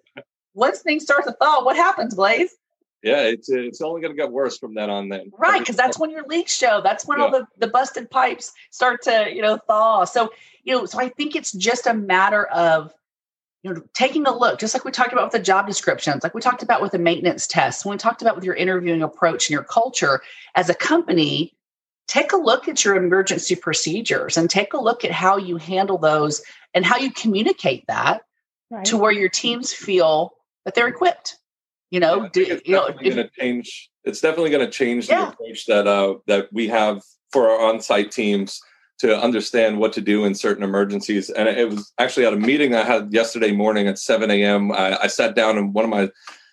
once 0.53 0.79
things 0.79 1.03
start 1.03 1.23
to 1.25 1.31
thaw, 1.31 1.63
what 1.63 1.75
happens, 1.75 2.13
Blaze? 2.13 2.53
Yeah, 3.05 3.21
it's 3.21 3.49
it's 3.49 3.81
only 3.81 4.01
going 4.01 4.15
to 4.15 4.19
get 4.19 4.31
worse 4.31 4.57
from 4.57 4.73
then 4.73 4.89
on. 4.89 5.09
Then 5.09 5.31
right, 5.37 5.59
because 5.59 5.75
that's 5.75 5.99
when 5.99 6.09
your 6.09 6.25
leaks 6.25 6.55
show. 6.55 6.81
That's 6.83 7.05
when 7.05 7.19
yeah. 7.19 7.25
all 7.25 7.31
the 7.31 7.47
the 7.59 7.67
busted 7.67 8.09
pipes 8.09 8.51
start 8.71 9.03
to 9.03 9.27
you 9.31 9.43
know 9.43 9.59
thaw. 9.67 10.05
So 10.05 10.31
you 10.63 10.73
know, 10.75 10.85
so 10.87 10.99
I 10.99 11.09
think 11.09 11.35
it's 11.35 11.51
just 11.51 11.85
a 11.85 11.93
matter 11.93 12.47
of 12.47 12.91
you 13.61 13.73
know, 13.73 13.81
taking 13.93 14.25
a 14.25 14.35
look, 14.35 14.59
just 14.59 14.73
like 14.73 14.85
we 14.85 14.91
talked 14.91 15.13
about 15.13 15.25
with 15.25 15.33
the 15.33 15.39
job 15.39 15.67
descriptions, 15.67 16.23
like 16.23 16.33
we 16.33 16.41
talked 16.41 16.63
about 16.63 16.81
with 16.81 16.93
the 16.93 16.99
maintenance 16.99 17.45
tests, 17.45 17.85
when 17.85 17.93
we 17.93 17.97
talked 17.97 18.23
about 18.23 18.35
with 18.35 18.43
your 18.43 18.55
interviewing 18.55 19.03
approach 19.03 19.47
and 19.47 19.53
your 19.53 19.63
culture 19.63 20.21
as 20.55 20.67
a 20.69 20.75
company, 20.75 21.55
take 22.07 22.31
a 22.31 22.37
look 22.37 22.67
at 22.67 22.83
your 22.83 22.95
emergency 22.95 23.55
procedures 23.55 24.35
and 24.35 24.49
take 24.49 24.73
a 24.73 24.81
look 24.81 25.05
at 25.05 25.11
how 25.11 25.37
you 25.37 25.57
handle 25.57 25.97
those 25.97 26.43
and 26.73 26.85
how 26.85 26.97
you 26.97 27.11
communicate 27.11 27.85
that 27.87 28.21
right. 28.69 28.85
to 28.85 28.97
where 28.97 29.11
your 29.11 29.29
teams 29.29 29.73
feel 29.73 30.33
that 30.65 30.75
they're 30.75 30.87
equipped. 30.87 31.37
You 31.91 31.99
know, 31.99 32.23
yeah, 32.23 32.29
do, 32.33 32.59
you 32.65 32.73
know, 32.73 32.89
gonna 32.91 33.29
change. 33.39 33.89
It's 34.03 34.21
definitely 34.21 34.51
going 34.51 34.65
to 34.65 34.71
change 34.71 35.07
the 35.07 35.29
approach 35.29 35.65
that 35.67 35.87
uh, 35.87 36.15
that 36.27 36.51
we 36.51 36.67
have 36.67 37.01
for 37.31 37.49
our 37.49 37.69
on-site 37.69 38.11
teams 38.11 38.59
to 38.99 39.17
understand 39.17 39.77
what 39.77 39.93
to 39.93 40.01
do 40.01 40.25
in 40.25 40.33
certain 40.33 40.63
emergencies. 40.63 41.29
And 41.29 41.49
it 41.49 41.69
was 41.69 41.91
actually 41.97 42.25
at 42.25 42.33
a 42.33 42.37
meeting 42.37 42.75
I 42.75 42.83
had 42.83 43.11
yesterday 43.11 43.51
morning 43.51 43.87
at 43.87 43.99
7 43.99 44.31
a.m. 44.31 44.71
I, 44.71 44.97
I 45.03 45.07
sat 45.07 45.35
down 45.35 45.57
and 45.57 45.73
one 45.73 45.83
of 45.83 45.91
my 45.91 46.09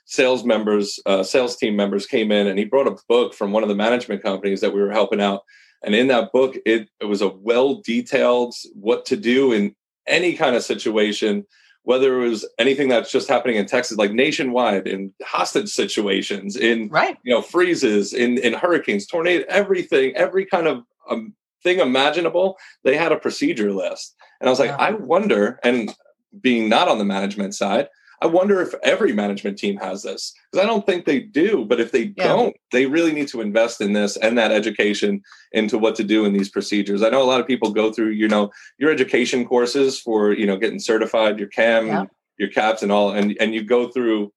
sales 0.06 0.44
members, 0.44 0.98
uh, 1.06 1.22
sales 1.22 1.56
team 1.56 1.76
members 1.76 2.06
came 2.06 2.32
in 2.32 2.48
and 2.48 2.58
he 2.58 2.64
brought 2.64 2.88
a 2.88 2.96
book 3.08 3.34
from 3.34 3.52
one 3.52 3.62
of 3.62 3.68
the 3.68 3.74
management 3.74 4.22
companies 4.22 4.60
that 4.60 4.74
we 4.74 4.80
were 4.80 4.90
helping 4.90 5.20
out. 5.20 5.42
And 5.84 5.94
in 5.94 6.08
that 6.08 6.32
book, 6.32 6.56
it, 6.66 6.88
it 7.00 7.04
was 7.04 7.22
a 7.22 7.28
well 7.28 7.80
detailed 7.84 8.54
what 8.74 9.06
to 9.06 9.16
do 9.16 9.52
in 9.52 9.74
any 10.06 10.34
kind 10.34 10.56
of 10.56 10.64
situation, 10.64 11.46
whether 11.84 12.22
it 12.22 12.28
was 12.28 12.48
anything 12.58 12.88
that's 12.88 13.10
just 13.10 13.28
happening 13.28 13.56
in 13.56 13.66
Texas, 13.66 13.98
like 13.98 14.12
nationwide, 14.12 14.86
in 14.86 15.12
hostage 15.22 15.68
situations, 15.68 16.56
in 16.56 16.88
right. 16.88 17.18
you 17.22 17.32
know 17.32 17.42
freezes, 17.42 18.12
in 18.12 18.38
in 18.38 18.52
hurricanes, 18.52 19.06
tornado, 19.06 19.44
everything, 19.48 20.14
every 20.16 20.46
kind 20.46 20.66
of 20.66 20.84
um, 21.10 21.34
thing 21.62 21.80
imaginable, 21.80 22.56
they 22.84 22.96
had 22.96 23.12
a 23.12 23.16
procedure 23.16 23.72
list. 23.72 24.14
And 24.40 24.48
I 24.48 24.50
was 24.50 24.58
like. 24.58 24.70
I 24.70 24.92
wonder, 24.92 25.60
and 25.62 25.94
being 26.40 26.68
not 26.68 26.88
on 26.88 26.98
the 26.98 27.04
management 27.04 27.54
side, 27.54 27.88
I 28.22 28.26
wonder 28.26 28.62
if 28.62 28.72
every 28.84 29.12
management 29.12 29.58
team 29.58 29.76
has 29.78 30.04
this 30.04 30.32
because 30.50 30.64
I 30.64 30.68
don't 30.68 30.86
think 30.86 31.04
they 31.04 31.18
do. 31.18 31.64
But 31.64 31.80
if 31.80 31.90
they 31.90 32.14
yeah. 32.16 32.28
don't, 32.28 32.56
they 32.70 32.86
really 32.86 33.12
need 33.12 33.26
to 33.28 33.40
invest 33.40 33.80
in 33.80 33.94
this 33.94 34.16
and 34.16 34.38
that 34.38 34.52
education 34.52 35.22
into 35.50 35.76
what 35.76 35.96
to 35.96 36.04
do 36.04 36.24
in 36.24 36.32
these 36.32 36.48
procedures. 36.48 37.02
I 37.02 37.10
know 37.10 37.20
a 37.20 37.24
lot 37.24 37.40
of 37.40 37.48
people 37.48 37.72
go 37.72 37.92
through, 37.92 38.10
you 38.10 38.28
know, 38.28 38.52
your 38.78 38.92
education 38.92 39.44
courses 39.44 39.98
for, 39.98 40.32
you 40.32 40.46
know, 40.46 40.56
getting 40.56 40.78
certified, 40.78 41.40
your 41.40 41.48
CAM, 41.48 41.88
yeah. 41.88 42.04
your 42.38 42.48
CAPS, 42.48 42.84
and 42.84 42.92
all, 42.92 43.10
and 43.10 43.36
and 43.40 43.54
you 43.54 43.64
go 43.64 43.90
through 43.90 44.32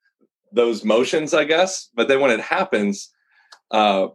those 0.52 0.84
motions, 0.84 1.36
I 1.36 1.44
guess. 1.44 1.90
But 1.94 2.08
then 2.08 2.22
when 2.22 2.32
it 2.32 2.42
happens, 2.42 3.12
uh, 3.70 4.08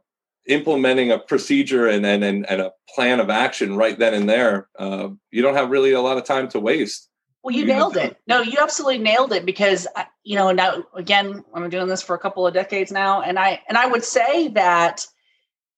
implementing 0.47 1.13
a 1.13 1.19
procedure 1.19 1.87
and, 1.87 2.05
and, 2.05 2.25
and, 2.25 2.51
and 2.51 2.61
a 2.61 2.73
plan 2.93 3.21
of 3.21 3.31
action 3.31 3.77
right 3.77 3.99
then 3.99 4.15
and 4.15 4.29
there, 4.29 4.69
uh, 4.79 5.11
you 5.31 5.43
don't 5.43 5.55
have 5.55 5.71
really 5.71 5.93
a 5.93 6.01
lot 6.01 6.17
of 6.17 6.25
time 6.25 6.49
to 6.49 6.59
waste. 6.59 7.10
Well, 7.43 7.55
you, 7.55 7.63
you 7.63 7.69
nailed 7.69 7.97
it. 7.97 8.19
No, 8.27 8.43
you 8.43 8.59
absolutely 8.61 8.99
nailed 8.99 9.33
it 9.33 9.47
because 9.47 9.87
you 10.25 10.37
know 10.37 10.53
now 10.53 10.85
again 10.95 11.45
I'm 11.55 11.71
doing 11.71 11.89
this 11.89 12.03
for 12.03 12.15
a 12.15 12.19
couple 12.19 12.47
of 12.47 12.55
decades 12.55 12.93
now, 12.93 13.23
and 13.23 13.39
I 13.39 13.61
and 13.69 13.79
I 13.79 13.87
would 13.87 14.05
say 14.05 14.49
that 14.49 15.07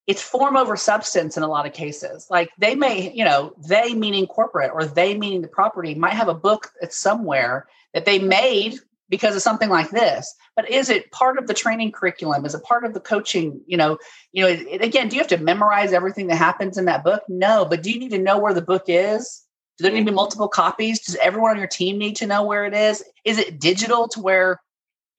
it's 0.07 0.23
form 0.23 0.57
over 0.57 0.77
substance 0.77 1.37
in 1.37 1.43
a 1.43 1.49
lot 1.49 1.67
of 1.67 1.73
cases. 1.73 2.27
Like 2.29 2.51
they 2.59 2.75
may, 2.75 3.13
you 3.13 3.25
know, 3.25 3.55
they 3.69 3.95
meaning 3.95 4.27
corporate 4.27 4.73
or 4.75 4.85
they 4.85 5.17
meaning 5.17 5.43
the 5.43 5.49
property 5.49 5.95
might 5.95 6.15
have 6.15 6.29
a 6.29 6.35
book 6.35 6.73
that's 6.81 6.99
somewhere 6.99 7.69
that 7.95 8.05
they 8.05 8.19
made 8.19 8.75
because 9.09 9.37
of 9.37 9.43
something 9.43 9.69
like 9.69 9.91
this. 9.91 10.35
But 10.57 10.69
is 10.71 10.91
it 10.91 11.13
part 11.13 11.39
of 11.39 11.47
the 11.47 11.55
training 11.55 11.93
curriculum? 11.93 12.45
Is 12.45 12.55
it 12.55 12.65
part 12.65 12.85
of 12.85 12.95
the 12.95 13.01
coaching? 13.01 13.61
You 13.67 13.77
know 13.77 13.99
you 14.33 14.43
know 14.43 14.49
it, 14.49 14.83
again 14.83 15.09
do 15.09 15.17
you 15.17 15.21
have 15.21 15.29
to 15.29 15.39
memorize 15.39 15.93
everything 15.93 16.27
that 16.27 16.37
happens 16.37 16.77
in 16.77 16.87
that 16.87 17.05
book? 17.05 17.23
No 17.29 17.65
but 17.65 17.85
do 17.85 17.93
you 17.93 18.01
need 18.01 18.11
to 18.11 18.19
know 18.19 18.39
where 18.39 18.55
the 18.55 18.63
book 18.63 18.85
is 18.89 19.42
do 19.79 19.85
there 19.85 19.93
need 19.93 20.01
to 20.01 20.11
be 20.11 20.15
multiple 20.15 20.49
copies 20.49 21.01
does 21.01 21.17
everyone 21.17 21.53
on 21.53 21.59
your 21.59 21.67
team 21.67 21.99
need 21.99 22.17
to 22.17 22.27
know 22.27 22.45
where 22.45 22.65
it 22.65 22.75
is 22.75 23.05
is 23.25 23.39
it 23.39 23.59
digital 23.59 24.09
to 24.09 24.21
where 24.21 24.61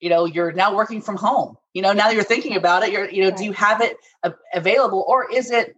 you 0.00 0.10
know 0.10 0.24
you're 0.24 0.52
now 0.52 0.74
working 0.74 1.00
from 1.00 1.16
home 1.16 1.56
you 1.72 1.82
know 1.82 1.92
now 1.92 2.06
that 2.06 2.14
you're 2.14 2.24
thinking 2.24 2.56
about 2.56 2.82
it 2.82 2.92
you're 2.92 3.08
you 3.10 3.22
know 3.22 3.30
do 3.36 3.44
you 3.44 3.52
have 3.52 3.80
it 3.80 3.96
available 4.52 5.04
or 5.06 5.30
is 5.30 5.50
it 5.50 5.74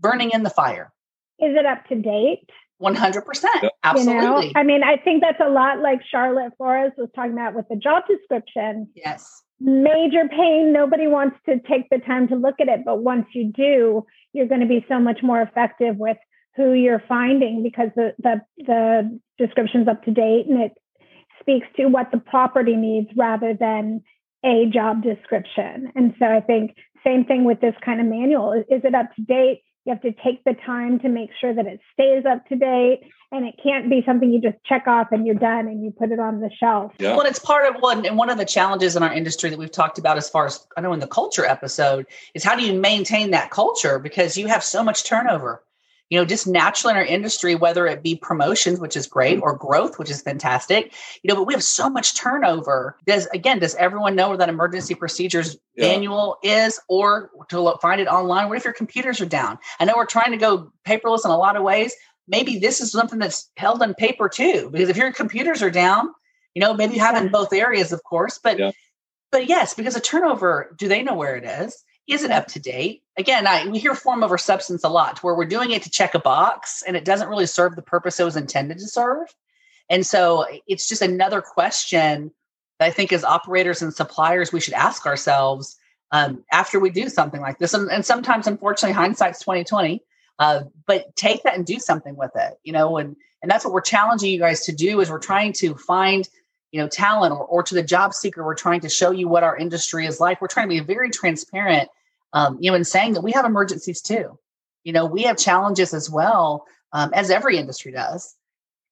burning 0.00 0.30
in 0.30 0.42
the 0.42 0.50
fire 0.50 0.92
is 1.38 1.54
it 1.54 1.66
up 1.66 1.86
to 1.86 1.94
date 1.94 2.50
100%. 2.82 3.44
Absolutely. 3.84 4.14
You 4.14 4.20
know? 4.20 4.52
I 4.54 4.62
mean, 4.62 4.82
I 4.82 4.96
think 4.96 5.22
that's 5.22 5.40
a 5.40 5.48
lot 5.48 5.80
like 5.80 6.00
Charlotte 6.10 6.52
Flores 6.56 6.92
was 6.96 7.08
talking 7.14 7.32
about 7.32 7.54
with 7.54 7.66
the 7.68 7.76
job 7.76 8.04
description. 8.08 8.88
Yes. 8.94 9.42
Major 9.60 10.28
pain. 10.28 10.72
Nobody 10.72 11.06
wants 11.06 11.36
to 11.46 11.58
take 11.60 11.88
the 11.90 11.98
time 11.98 12.28
to 12.28 12.36
look 12.36 12.56
at 12.60 12.68
it. 12.68 12.80
But 12.84 12.98
once 12.98 13.26
you 13.32 13.50
do, 13.50 14.04
you're 14.32 14.46
going 14.46 14.60
to 14.60 14.66
be 14.66 14.84
so 14.88 14.98
much 14.98 15.20
more 15.22 15.40
effective 15.40 15.96
with 15.96 16.18
who 16.56 16.72
you're 16.72 17.02
finding 17.06 17.62
because 17.62 17.90
the, 17.94 18.14
the, 18.18 18.40
the 18.58 19.20
description's 19.38 19.88
up 19.88 20.02
to 20.04 20.10
date 20.10 20.46
and 20.48 20.62
it 20.62 20.72
speaks 21.40 21.66
to 21.76 21.86
what 21.86 22.10
the 22.10 22.18
property 22.18 22.76
needs 22.76 23.08
rather 23.16 23.54
than 23.54 24.02
a 24.44 24.66
job 24.72 25.02
description. 25.02 25.92
And 25.94 26.14
so 26.18 26.26
I 26.26 26.40
think 26.40 26.76
same 27.04 27.24
thing 27.24 27.44
with 27.44 27.60
this 27.60 27.74
kind 27.84 28.00
of 28.00 28.06
manual. 28.06 28.52
Is 28.52 28.82
it 28.84 28.94
up 28.94 29.14
to 29.16 29.22
date? 29.22 29.62
You 29.84 29.92
have 29.92 30.02
to 30.02 30.12
take 30.24 30.42
the 30.44 30.54
time 30.66 30.98
to 31.00 31.08
make 31.08 31.30
sure 31.40 31.54
that 31.54 31.66
it 31.66 31.78
stays 31.92 32.24
up 32.26 32.44
to 32.48 32.56
date 32.56 33.02
and 33.30 33.46
it 33.46 33.54
can't 33.62 33.88
be 33.88 34.02
something 34.04 34.32
you 34.32 34.40
just 34.40 34.56
check 34.64 34.86
off 34.86 35.08
and 35.12 35.26
you're 35.26 35.36
done 35.36 35.66
and 35.66 35.84
you 35.84 35.92
put 35.92 36.10
it 36.10 36.18
on 36.18 36.40
the 36.40 36.50
shelf. 36.58 36.92
Yeah. 36.98 37.16
Well, 37.16 37.26
it's 37.26 37.38
part 37.38 37.72
of 37.72 37.80
one 37.80 38.04
and 38.04 38.16
one 38.16 38.30
of 38.30 38.38
the 38.38 38.44
challenges 38.44 38.96
in 38.96 39.02
our 39.02 39.12
industry 39.12 39.50
that 39.50 39.58
we've 39.58 39.70
talked 39.70 39.98
about 39.98 40.16
as 40.16 40.28
far 40.28 40.46
as 40.46 40.66
I 40.76 40.80
know 40.80 40.92
in 40.92 41.00
the 41.00 41.06
culture 41.06 41.44
episode 41.44 42.06
is 42.34 42.42
how 42.42 42.56
do 42.56 42.64
you 42.64 42.72
maintain 42.72 43.30
that 43.30 43.50
culture 43.50 43.98
because 43.98 44.36
you 44.36 44.48
have 44.48 44.64
so 44.64 44.82
much 44.82 45.04
turnover 45.04 45.62
you 46.08 46.18
know, 46.18 46.24
just 46.24 46.46
naturally 46.46 46.92
in 46.92 46.96
our 46.96 47.04
industry, 47.04 47.54
whether 47.54 47.86
it 47.86 48.02
be 48.02 48.14
promotions, 48.14 48.78
which 48.78 48.96
is 48.96 49.06
great, 49.06 49.40
or 49.40 49.56
growth, 49.56 49.98
which 49.98 50.10
is 50.10 50.22
fantastic, 50.22 50.94
you 51.22 51.28
know, 51.28 51.34
but 51.34 51.46
we 51.46 51.52
have 51.52 51.64
so 51.64 51.90
much 51.90 52.16
turnover. 52.16 52.96
Does 53.06 53.26
again, 53.26 53.58
does 53.58 53.74
everyone 53.74 54.14
know 54.14 54.28
where 54.28 54.38
that 54.38 54.48
emergency 54.48 54.94
procedures 54.94 55.56
yeah. 55.74 55.88
manual 55.88 56.38
is, 56.42 56.80
or 56.88 57.30
to 57.48 57.60
look, 57.60 57.80
find 57.80 58.00
it 58.00 58.08
online? 58.08 58.48
What 58.48 58.58
if 58.58 58.64
your 58.64 58.72
computers 58.72 59.20
are 59.20 59.26
down? 59.26 59.58
I 59.80 59.84
know 59.84 59.94
we're 59.96 60.06
trying 60.06 60.30
to 60.30 60.36
go 60.36 60.72
paperless 60.86 61.24
in 61.24 61.30
a 61.30 61.38
lot 61.38 61.56
of 61.56 61.62
ways. 61.62 61.94
Maybe 62.28 62.58
this 62.58 62.80
is 62.80 62.92
something 62.92 63.18
that's 63.18 63.50
held 63.56 63.82
on 63.82 63.94
paper 63.94 64.28
too, 64.28 64.70
because 64.72 64.88
if 64.88 64.96
your 64.96 65.12
computers 65.12 65.62
are 65.62 65.70
down, 65.70 66.08
you 66.54 66.60
know, 66.60 66.74
maybe 66.74 66.94
you 66.94 67.00
have 67.00 67.20
in 67.20 67.30
both 67.30 67.52
areas, 67.52 67.92
of 67.92 68.02
course, 68.04 68.38
but 68.42 68.58
yeah. 68.58 68.70
but 69.32 69.48
yes, 69.48 69.74
because 69.74 69.96
of 69.96 70.02
turnover, 70.02 70.74
do 70.78 70.88
they 70.88 71.02
know 71.02 71.14
where 71.14 71.36
it 71.36 71.44
is? 71.44 71.84
is 72.06 72.22
it 72.22 72.30
up 72.30 72.46
to 72.48 72.60
date? 72.60 73.02
Again, 73.18 73.46
I, 73.46 73.66
we 73.68 73.78
hear 73.78 73.94
form 73.94 74.22
over 74.22 74.36
substance 74.36 74.84
a 74.84 74.88
lot, 74.88 75.22
where 75.22 75.34
we're 75.34 75.46
doing 75.46 75.70
it 75.70 75.82
to 75.84 75.90
check 75.90 76.14
a 76.14 76.18
box 76.18 76.82
and 76.86 76.96
it 76.96 77.04
doesn't 77.04 77.28
really 77.28 77.46
serve 77.46 77.74
the 77.74 77.82
purpose 77.82 78.20
it 78.20 78.24
was 78.24 78.36
intended 78.36 78.78
to 78.78 78.88
serve. 78.88 79.34
And 79.88 80.04
so 80.04 80.44
it's 80.66 80.88
just 80.88 81.02
another 81.02 81.40
question 81.40 82.32
that 82.78 82.86
I 82.86 82.90
think 82.90 83.12
as 83.12 83.24
operators 83.24 83.80
and 83.80 83.94
suppliers, 83.94 84.52
we 84.52 84.60
should 84.60 84.74
ask 84.74 85.06
ourselves 85.06 85.76
um, 86.12 86.44
after 86.52 86.78
we 86.78 86.90
do 86.90 87.08
something 87.08 87.40
like 87.40 87.58
this. 87.58 87.72
And, 87.72 87.90
and 87.90 88.04
sometimes, 88.04 88.46
unfortunately, 88.46 88.94
hindsight's 88.94 89.42
twenty 89.42 89.64
twenty. 89.64 90.02
Uh, 90.38 90.64
but 90.86 91.16
take 91.16 91.42
that 91.44 91.54
and 91.54 91.64
do 91.64 91.78
something 91.78 92.14
with 92.14 92.32
it, 92.34 92.58
you 92.62 92.72
know, 92.72 92.98
and 92.98 93.16
and 93.42 93.50
that's 93.50 93.64
what 93.64 93.72
we're 93.72 93.80
challenging 93.80 94.30
you 94.30 94.38
guys 94.38 94.66
to 94.66 94.72
do 94.72 95.00
is 95.00 95.08
we're 95.08 95.18
trying 95.18 95.52
to 95.54 95.74
find 95.74 96.28
you 96.72 96.80
know 96.80 96.88
talent 96.88 97.32
or, 97.32 97.44
or 97.44 97.62
to 97.62 97.74
the 97.74 97.82
job 97.82 98.12
seeker 98.12 98.44
we're 98.44 98.54
trying 98.54 98.80
to 98.80 98.88
show 98.88 99.10
you 99.10 99.28
what 99.28 99.42
our 99.42 99.56
industry 99.56 100.04
is 100.04 100.20
like 100.20 100.40
we're 100.40 100.48
trying 100.48 100.68
to 100.68 100.74
be 100.74 100.80
very 100.80 101.10
transparent 101.10 101.88
um, 102.36 102.58
you 102.60 102.70
know 102.70 102.76
in 102.76 102.84
saying 102.84 103.14
that 103.14 103.22
we 103.22 103.32
have 103.32 103.46
emergencies 103.46 104.02
too. 104.02 104.38
You 104.84 104.92
know 104.92 105.06
we 105.06 105.22
have 105.22 105.38
challenges 105.38 105.94
as 105.94 106.10
well 106.10 106.66
um, 106.92 107.10
as 107.14 107.30
every 107.30 107.56
industry 107.56 107.92
does. 107.92 108.36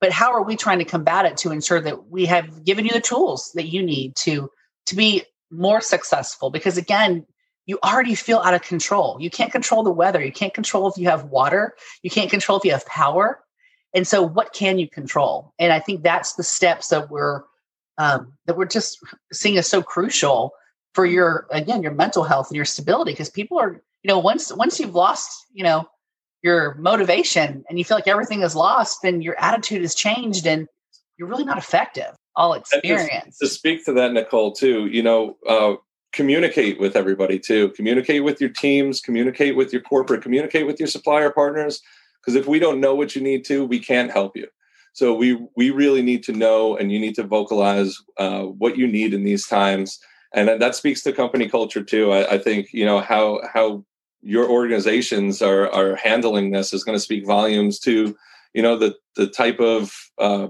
But 0.00 0.12
how 0.12 0.32
are 0.32 0.42
we 0.42 0.56
trying 0.56 0.78
to 0.80 0.84
combat 0.84 1.26
it 1.26 1.36
to 1.38 1.52
ensure 1.52 1.80
that 1.80 2.08
we 2.08 2.26
have 2.26 2.64
given 2.64 2.84
you 2.84 2.92
the 2.92 3.00
tools 3.00 3.52
that 3.54 3.68
you 3.68 3.82
need 3.82 4.16
to 4.16 4.50
to 4.86 4.96
be 4.96 5.24
more 5.50 5.82
successful? 5.82 6.50
Because 6.50 6.78
again 6.78 7.26
you 7.66 7.78
already 7.84 8.14
feel 8.14 8.38
out 8.38 8.54
of 8.54 8.62
control. 8.62 9.18
You 9.20 9.30
can't 9.30 9.52
control 9.52 9.82
the 9.82 9.90
weather. 9.90 10.22
You 10.22 10.32
can't 10.32 10.52
control 10.52 10.88
if 10.88 10.98
you 10.98 11.08
have 11.08 11.24
water. 11.24 11.74
You 12.02 12.10
can't 12.10 12.30
control 12.30 12.58
if 12.58 12.64
you 12.64 12.72
have 12.72 12.84
power. 12.84 13.40
And 13.94 14.06
so 14.06 14.22
what 14.22 14.52
can 14.52 14.78
you 14.78 14.88
control? 14.88 15.52
And 15.58 15.70
i 15.70 15.80
think 15.80 16.02
that's 16.02 16.34
the 16.34 16.42
steps 16.42 16.88
that 16.88 17.10
we're 17.10 17.42
um, 17.98 18.32
that 18.46 18.56
we're 18.56 18.64
just 18.78 18.98
seeing 19.32 19.58
as 19.58 19.68
so 19.68 19.82
crucial 19.82 20.52
for 20.94 21.04
your 21.04 21.46
again 21.50 21.82
your 21.82 21.92
mental 21.92 22.24
health 22.24 22.48
and 22.48 22.56
your 22.56 22.64
stability 22.64 23.12
because 23.12 23.28
people 23.28 23.58
are 23.58 23.82
you 24.02 24.08
know 24.08 24.18
once 24.18 24.52
once 24.54 24.80
you've 24.80 24.94
lost 24.94 25.46
you 25.52 25.62
know 25.62 25.86
your 26.42 26.74
motivation 26.76 27.64
and 27.68 27.78
you 27.78 27.84
feel 27.84 27.96
like 27.96 28.08
everything 28.08 28.42
is 28.42 28.54
lost 28.54 29.00
then 29.02 29.20
your 29.20 29.38
attitude 29.38 29.82
has 29.82 29.94
changed 29.94 30.46
and 30.46 30.68
you're 31.16 31.28
really 31.28 31.44
not 31.44 31.58
effective. 31.58 32.16
All 32.36 32.54
experience. 32.54 33.38
to 33.38 33.46
speak 33.46 33.84
to 33.84 33.92
that 33.92 34.12
nicole 34.12 34.52
too 34.52 34.86
you 34.86 35.02
know 35.02 35.36
uh, 35.48 35.74
communicate 36.12 36.80
with 36.80 36.96
everybody 36.96 37.38
too. 37.38 37.70
Communicate 37.70 38.24
with 38.24 38.40
your 38.40 38.50
teams 38.50 39.00
communicate 39.00 39.56
with 39.56 39.72
your 39.72 39.82
corporate 39.82 40.22
communicate 40.22 40.66
with 40.66 40.80
your 40.80 40.88
supplier 40.88 41.30
partners 41.30 41.80
because 42.20 42.34
if 42.34 42.48
we 42.48 42.58
don't 42.58 42.80
know 42.80 42.94
what 42.94 43.14
you 43.14 43.22
need 43.22 43.44
to 43.46 43.64
we 43.64 43.78
can't 43.78 44.10
help 44.10 44.36
you. 44.36 44.48
So 44.94 45.12
we 45.12 45.44
we 45.56 45.70
really 45.70 46.02
need 46.02 46.22
to 46.24 46.32
know, 46.32 46.76
and 46.76 46.92
you 46.92 47.00
need 47.00 47.16
to 47.16 47.24
vocalize 47.24 48.00
uh, 48.16 48.42
what 48.42 48.78
you 48.78 48.86
need 48.86 49.12
in 49.12 49.24
these 49.24 49.44
times, 49.44 49.98
and 50.34 50.60
that 50.60 50.74
speaks 50.74 51.02
to 51.02 51.12
company 51.12 51.48
culture 51.48 51.82
too. 51.82 52.12
I, 52.12 52.34
I 52.34 52.38
think 52.38 52.72
you 52.72 52.84
know 52.84 53.00
how 53.00 53.40
how 53.52 53.84
your 54.22 54.48
organizations 54.48 55.40
are 55.40 55.70
are 55.70 55.96
handling 55.96 56.50
this 56.50 56.72
is 56.72 56.84
going 56.84 56.96
to 56.96 57.00
speak 57.00 57.26
volumes 57.26 57.78
to 57.80 58.16
you 58.52 58.62
know 58.62 58.76
the 58.76 58.96
the 59.16 59.26
type 59.26 59.60
of 59.60 59.94
uh, 60.18 60.48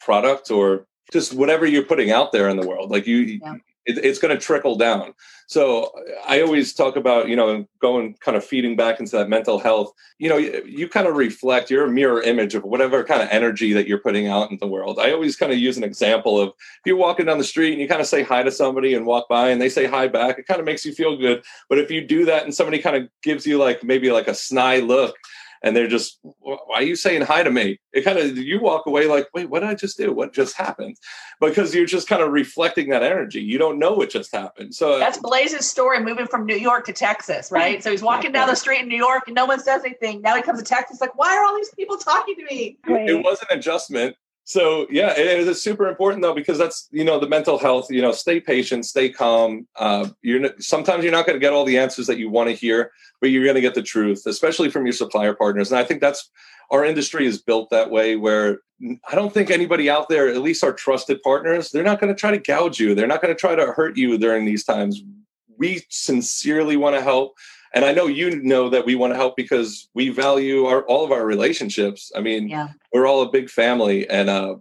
product 0.00 0.50
or 0.50 0.86
just 1.12 1.34
whatever 1.34 1.66
you're 1.66 1.82
putting 1.82 2.10
out 2.10 2.32
there 2.32 2.48
in 2.48 2.56
the 2.56 2.66
world. 2.66 2.90
Like 2.90 3.06
you, 3.06 3.18
yeah 3.18 3.56
it, 3.86 4.04
it's 4.04 4.18
going 4.18 4.34
to 4.34 4.40
trickle 4.40 4.76
down. 4.76 5.14
So 5.48 5.92
I 6.26 6.40
always 6.40 6.74
talk 6.74 6.96
about, 6.96 7.28
you 7.28 7.36
know, 7.36 7.64
going 7.80 8.14
kind 8.14 8.36
of 8.36 8.44
feeding 8.44 8.74
back 8.74 8.98
into 8.98 9.16
that 9.16 9.28
mental 9.28 9.60
health. 9.60 9.92
You 10.18 10.28
know, 10.28 10.36
you, 10.36 10.62
you, 10.66 10.88
kind 10.88 11.06
of 11.06 11.14
reflect, 11.14 11.70
you're 11.70 11.84
a 11.84 11.90
mirror 11.90 12.20
image 12.20 12.56
of 12.56 12.64
whatever 12.64 13.04
kind 13.04 13.22
of 13.22 13.28
energy 13.30 13.72
that 13.72 13.86
you're 13.86 14.00
putting 14.00 14.26
out 14.26 14.50
in 14.50 14.58
the 14.58 14.66
world. 14.66 14.98
I 14.98 15.12
always 15.12 15.36
kind 15.36 15.52
of 15.52 15.58
use 15.58 15.76
an 15.76 15.84
example 15.84 16.40
of 16.40 16.48
if 16.48 16.80
you're 16.84 16.96
walking 16.96 17.26
down 17.26 17.38
the 17.38 17.44
street 17.44 17.72
and 17.72 17.80
you 17.80 17.86
kind 17.86 18.00
of 18.00 18.08
say 18.08 18.24
hi 18.24 18.42
to 18.42 18.50
somebody 18.50 18.94
and 18.94 19.06
walk 19.06 19.28
by 19.28 19.50
and 19.50 19.60
they 19.60 19.68
say 19.68 19.86
hi 19.86 20.08
back, 20.08 20.38
it 20.38 20.48
kind 20.48 20.58
of 20.58 20.66
makes 20.66 20.84
you 20.84 20.92
feel 20.92 21.16
good. 21.16 21.44
But 21.68 21.78
if 21.78 21.90
you 21.92 22.04
do 22.04 22.24
that 22.24 22.42
and 22.42 22.52
somebody 22.52 22.80
kind 22.80 22.96
of 22.96 23.08
gives 23.22 23.46
you 23.46 23.58
like 23.58 23.84
maybe 23.84 24.10
like 24.10 24.26
a 24.26 24.34
snide 24.34 24.84
look, 24.84 25.16
and 25.62 25.76
they're 25.76 25.88
just 25.88 26.18
why 26.22 26.76
are 26.76 26.82
you 26.82 26.96
saying 26.96 27.22
hi 27.22 27.42
to 27.42 27.50
me? 27.50 27.78
It 27.92 28.02
kind 28.02 28.18
of 28.18 28.36
you 28.36 28.60
walk 28.60 28.86
away 28.86 29.06
like 29.06 29.28
wait 29.34 29.48
what 29.50 29.60
did 29.60 29.68
i 29.68 29.74
just 29.74 29.96
do? 29.96 30.12
What 30.12 30.32
just 30.32 30.56
happened? 30.56 30.96
Because 31.40 31.74
you're 31.74 31.86
just 31.86 32.08
kind 32.08 32.22
of 32.22 32.32
reflecting 32.32 32.90
that 32.90 33.02
energy. 33.02 33.40
You 33.40 33.58
don't 33.58 33.78
know 33.78 33.92
what 33.92 34.10
just 34.10 34.34
happened. 34.34 34.74
So 34.74 34.94
uh 34.94 34.98
that's 34.98 35.18
blaze's 35.18 35.68
story 35.68 36.00
moving 36.02 36.26
from 36.26 36.46
new 36.46 36.56
york 36.56 36.84
to 36.86 36.92
texas 36.92 37.50
right? 37.50 37.82
So 37.82 37.90
he's 37.90 38.02
walking 38.02 38.32
down 38.32 38.48
the 38.48 38.56
street 38.56 38.80
in 38.80 38.88
new 38.88 38.96
york 38.96 39.24
and 39.26 39.34
no 39.34 39.46
one 39.46 39.60
says 39.60 39.82
anything. 39.84 40.22
Now 40.22 40.36
he 40.36 40.42
comes 40.42 40.58
to 40.58 40.64
texas 40.64 41.00
like 41.00 41.16
why 41.16 41.36
are 41.36 41.44
all 41.44 41.56
these 41.56 41.74
people 41.74 41.96
talking 41.96 42.36
to 42.36 42.44
me? 42.44 42.78
It 42.86 43.22
was 43.24 43.40
an 43.48 43.58
adjustment 43.58 44.16
so 44.46 44.86
yeah 44.90 45.10
it 45.10 45.26
is 45.26 45.60
super 45.60 45.88
important 45.88 46.22
though 46.22 46.32
because 46.32 46.56
that's 46.56 46.88
you 46.92 47.04
know 47.04 47.18
the 47.18 47.28
mental 47.28 47.58
health 47.58 47.90
you 47.90 48.00
know 48.00 48.12
stay 48.12 48.40
patient 48.40 48.86
stay 48.86 49.08
calm. 49.10 49.66
Uh, 49.74 50.08
you're 50.22 50.48
sometimes 50.60 51.02
you're 51.02 51.12
not 51.12 51.26
going 51.26 51.34
to 51.34 51.40
get 51.40 51.52
all 51.52 51.64
the 51.64 51.76
answers 51.76 52.06
that 52.06 52.16
you 52.16 52.30
want 52.30 52.48
to 52.48 52.54
hear 52.54 52.92
but 53.20 53.30
you're 53.30 53.42
going 53.42 53.56
to 53.56 53.60
get 53.60 53.74
the 53.74 53.82
truth 53.82 54.24
especially 54.26 54.70
from 54.70 54.86
your 54.86 54.92
supplier 54.92 55.34
partners. 55.34 55.70
And 55.70 55.80
i 55.80 55.84
think 55.84 56.00
that's 56.00 56.30
our 56.70 56.84
industry 56.84 57.26
is 57.26 57.42
built 57.42 57.70
that 57.70 57.90
way 57.90 58.14
where 58.14 58.60
i 59.10 59.16
don't 59.16 59.34
think 59.34 59.50
anybody 59.50 59.90
out 59.90 60.08
there 60.08 60.28
at 60.28 60.40
least 60.40 60.62
our 60.62 60.72
trusted 60.72 61.20
partners 61.22 61.70
they're 61.72 61.82
not 61.82 62.00
going 62.00 62.14
to 62.14 62.18
try 62.18 62.30
to 62.30 62.38
gouge 62.38 62.78
you. 62.78 62.94
They're 62.94 63.08
not 63.08 63.20
going 63.20 63.34
to 63.34 63.40
try 63.40 63.56
to 63.56 63.72
hurt 63.72 63.96
you 63.96 64.16
during 64.16 64.44
these 64.44 64.64
times. 64.64 65.02
We 65.58 65.82
sincerely 65.88 66.76
want 66.76 66.94
to 66.94 67.02
help 67.02 67.34
and 67.74 67.84
I 67.84 67.92
know 67.92 68.06
you 68.06 68.42
know 68.42 68.68
that 68.70 68.86
we 68.86 68.94
want 68.94 69.12
to 69.12 69.16
help 69.16 69.36
because 69.36 69.88
we 69.94 70.08
value 70.08 70.64
our 70.64 70.82
all 70.84 71.04
of 71.04 71.12
our 71.12 71.24
relationships. 71.24 72.12
I 72.16 72.20
mean, 72.20 72.48
yeah. 72.48 72.68
we're 72.92 73.06
all 73.06 73.22
a 73.22 73.30
big 73.30 73.50
family, 73.50 74.08
and 74.08 74.30
uh, 74.30 74.56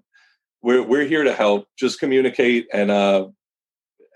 we're 0.61 0.83
we're 0.83 1.05
here 1.05 1.23
to 1.23 1.33
help. 1.33 1.67
Just 1.77 1.99
communicate 1.99 2.67
and 2.73 2.91
uh, 2.91 3.27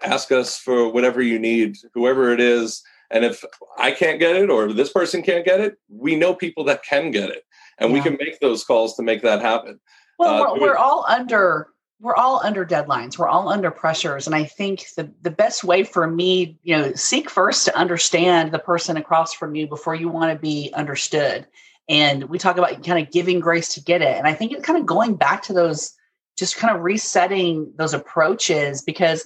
ask 0.03 0.31
us 0.31 0.57
for 0.57 0.91
whatever 0.91 1.21
you 1.21 1.39
need, 1.39 1.77
whoever 1.93 2.31
it 2.31 2.39
is. 2.39 2.83
And 3.11 3.25
if 3.25 3.43
I 3.77 3.91
can't 3.91 4.19
get 4.19 4.35
it 4.35 4.49
or 4.49 4.71
this 4.71 4.91
person 4.91 5.23
can't 5.23 5.43
get 5.43 5.59
it, 5.59 5.77
we 5.89 6.15
know 6.15 6.35
people 6.35 6.63
that 6.65 6.83
can 6.83 7.09
get 7.11 7.29
it, 7.29 7.43
and 7.79 7.89
yeah. 7.89 7.95
we 7.95 8.01
can 8.01 8.17
make 8.19 8.39
those 8.39 8.63
calls 8.63 8.95
to 8.95 9.03
make 9.03 9.21
that 9.23 9.41
happen. 9.41 9.79
Well, 10.19 10.43
uh, 10.43 10.53
we're, 10.53 10.61
we're 10.61 10.77
all 10.77 11.05
under 11.07 11.69
we're 11.99 12.15
all 12.15 12.39
under 12.43 12.65
deadlines. 12.65 13.17
We're 13.17 13.27
all 13.27 13.49
under 13.49 13.71
pressures. 13.71 14.25
And 14.25 14.35
i 14.35 14.43
think 14.43 14.85
the, 14.95 15.11
the 15.21 15.31
best 15.31 15.63
way 15.63 15.83
for 15.83 16.07
me 16.07 16.57
you 16.63 16.77
know 16.77 16.93
seek 16.93 17.29
first 17.29 17.65
to 17.65 17.77
understand 17.77 18.51
the 18.51 18.59
person 18.59 18.97
across 18.97 19.33
from 19.33 19.55
you 19.55 19.67
before 19.67 19.95
you 19.95 20.09
want 20.09 20.33
to 20.33 20.39
be 20.39 20.71
understood. 20.73 21.45
And 21.87 22.25
we 22.25 22.37
talk 22.37 22.57
about 22.57 22.83
kind 22.83 23.03
of 23.03 23.11
giving 23.11 23.39
grace 23.39 23.73
to 23.73 23.81
get 23.81 24.01
it. 24.01 24.17
And 24.17 24.27
i 24.27 24.33
think 24.33 24.51
it's 24.51 24.65
kind 24.65 24.79
of 24.79 24.85
going 24.85 25.15
back 25.15 25.43
to 25.43 25.53
those 25.53 25.93
just 26.37 26.55
kind 26.57 26.75
of 26.75 26.83
resetting 26.83 27.73
those 27.75 27.93
approaches 27.93 28.81
because 28.81 29.25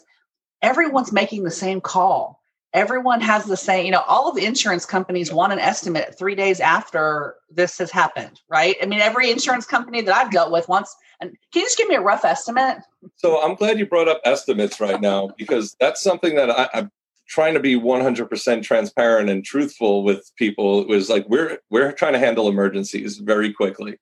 everyone's 0.63 1.11
making 1.11 1.43
the 1.43 1.51
same 1.51 1.79
call. 1.79 2.41
Everyone 2.73 3.21
has 3.21 3.45
the 3.45 3.57
same 3.57 3.85
you 3.85 3.91
know 3.91 4.03
all 4.07 4.27
of 4.27 4.35
the 4.35 4.45
insurance 4.45 4.85
companies 4.85 5.31
want 5.31 5.53
an 5.53 5.59
estimate 5.59 6.17
three 6.17 6.33
days 6.33 6.59
after 6.59 7.35
this 7.51 7.77
has 7.77 7.91
happened 7.91 8.41
right? 8.49 8.75
I 8.81 8.87
mean 8.87 8.99
every 8.99 9.29
insurance 9.29 9.67
company 9.67 10.01
that 10.01 10.15
i've 10.15 10.31
dealt 10.31 10.51
with 10.51 10.67
wants 10.67 10.95
can 11.31 11.61
you 11.61 11.65
just 11.65 11.77
give 11.77 11.87
me 11.87 11.95
a 11.95 12.01
rough 12.01 12.25
estimate? 12.25 12.77
So 13.15 13.41
I'm 13.41 13.55
glad 13.55 13.79
you 13.79 13.85
brought 13.85 14.07
up 14.07 14.21
estimates 14.25 14.79
right 14.79 15.01
now 15.01 15.29
because 15.37 15.75
that's 15.79 16.01
something 16.01 16.35
that 16.35 16.49
I, 16.49 16.69
am 16.73 16.91
trying 17.27 17.53
to 17.53 17.59
be 17.59 17.79
100% 17.79 18.63
transparent 18.63 19.29
and 19.29 19.43
truthful 19.43 20.03
with 20.03 20.31
people. 20.37 20.81
It 20.81 20.87
was 20.87 21.09
like 21.09 21.27
we're 21.27 21.59
we're 21.69 21.91
trying 21.91 22.13
to 22.13 22.19
handle 22.19 22.47
emergencies 22.47 23.17
very 23.17 23.53
quickly, 23.53 23.97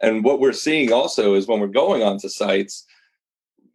and 0.00 0.24
what 0.24 0.40
we're 0.40 0.52
seeing 0.52 0.92
also 0.92 1.34
is 1.34 1.46
when 1.46 1.60
we're 1.60 1.66
going 1.68 2.02
onto 2.02 2.28
sites, 2.28 2.84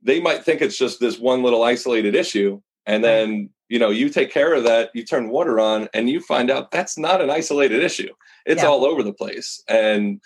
they 0.02 0.20
might 0.20 0.44
think 0.44 0.62
it's 0.62 0.78
just 0.78 1.00
this 1.00 1.20
one 1.20 1.44
little 1.44 1.64
isolated 1.64 2.16
issue, 2.16 2.62
and 2.86 3.04
then 3.04 3.50
you 3.70 3.80
know 3.80 3.90
you 3.90 4.10
take 4.10 4.32
care 4.32 4.54
of 4.54 4.64
that 4.64 4.90
you 4.94 5.06
turn 5.06 5.30
water 5.30 5.60
on 5.60 5.88
and 5.94 6.10
you 6.10 6.20
find 6.20 6.52
out 6.52 6.72
that's 6.72 6.98
not 6.98 7.22
an 7.22 7.30
isolated 7.30 7.82
issue 7.82 8.12
it's 8.46 8.64
yeah. 8.64 8.68
all 8.68 8.84
over 8.84 9.04
the 9.04 9.14
place 9.14 9.64
and 9.70 10.20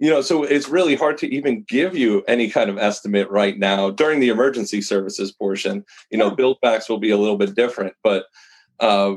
you 0.00 0.10
know 0.10 0.22
so 0.22 0.42
it's 0.42 0.68
really 0.68 0.96
hard 0.96 1.18
to 1.18 1.32
even 1.32 1.62
give 1.68 1.96
you 1.96 2.24
any 2.26 2.50
kind 2.50 2.70
of 2.70 2.78
estimate 2.78 3.30
right 3.30 3.58
now 3.58 3.90
during 3.90 4.18
the 4.18 4.30
emergency 4.30 4.80
services 4.80 5.30
portion. 5.30 5.84
You 6.10 6.18
know 6.18 6.30
build 6.30 6.58
backs 6.60 6.88
will 6.88 6.98
be 6.98 7.10
a 7.10 7.18
little 7.18 7.36
bit 7.36 7.54
different 7.54 7.94
but 8.02 8.24
uh, 8.80 9.16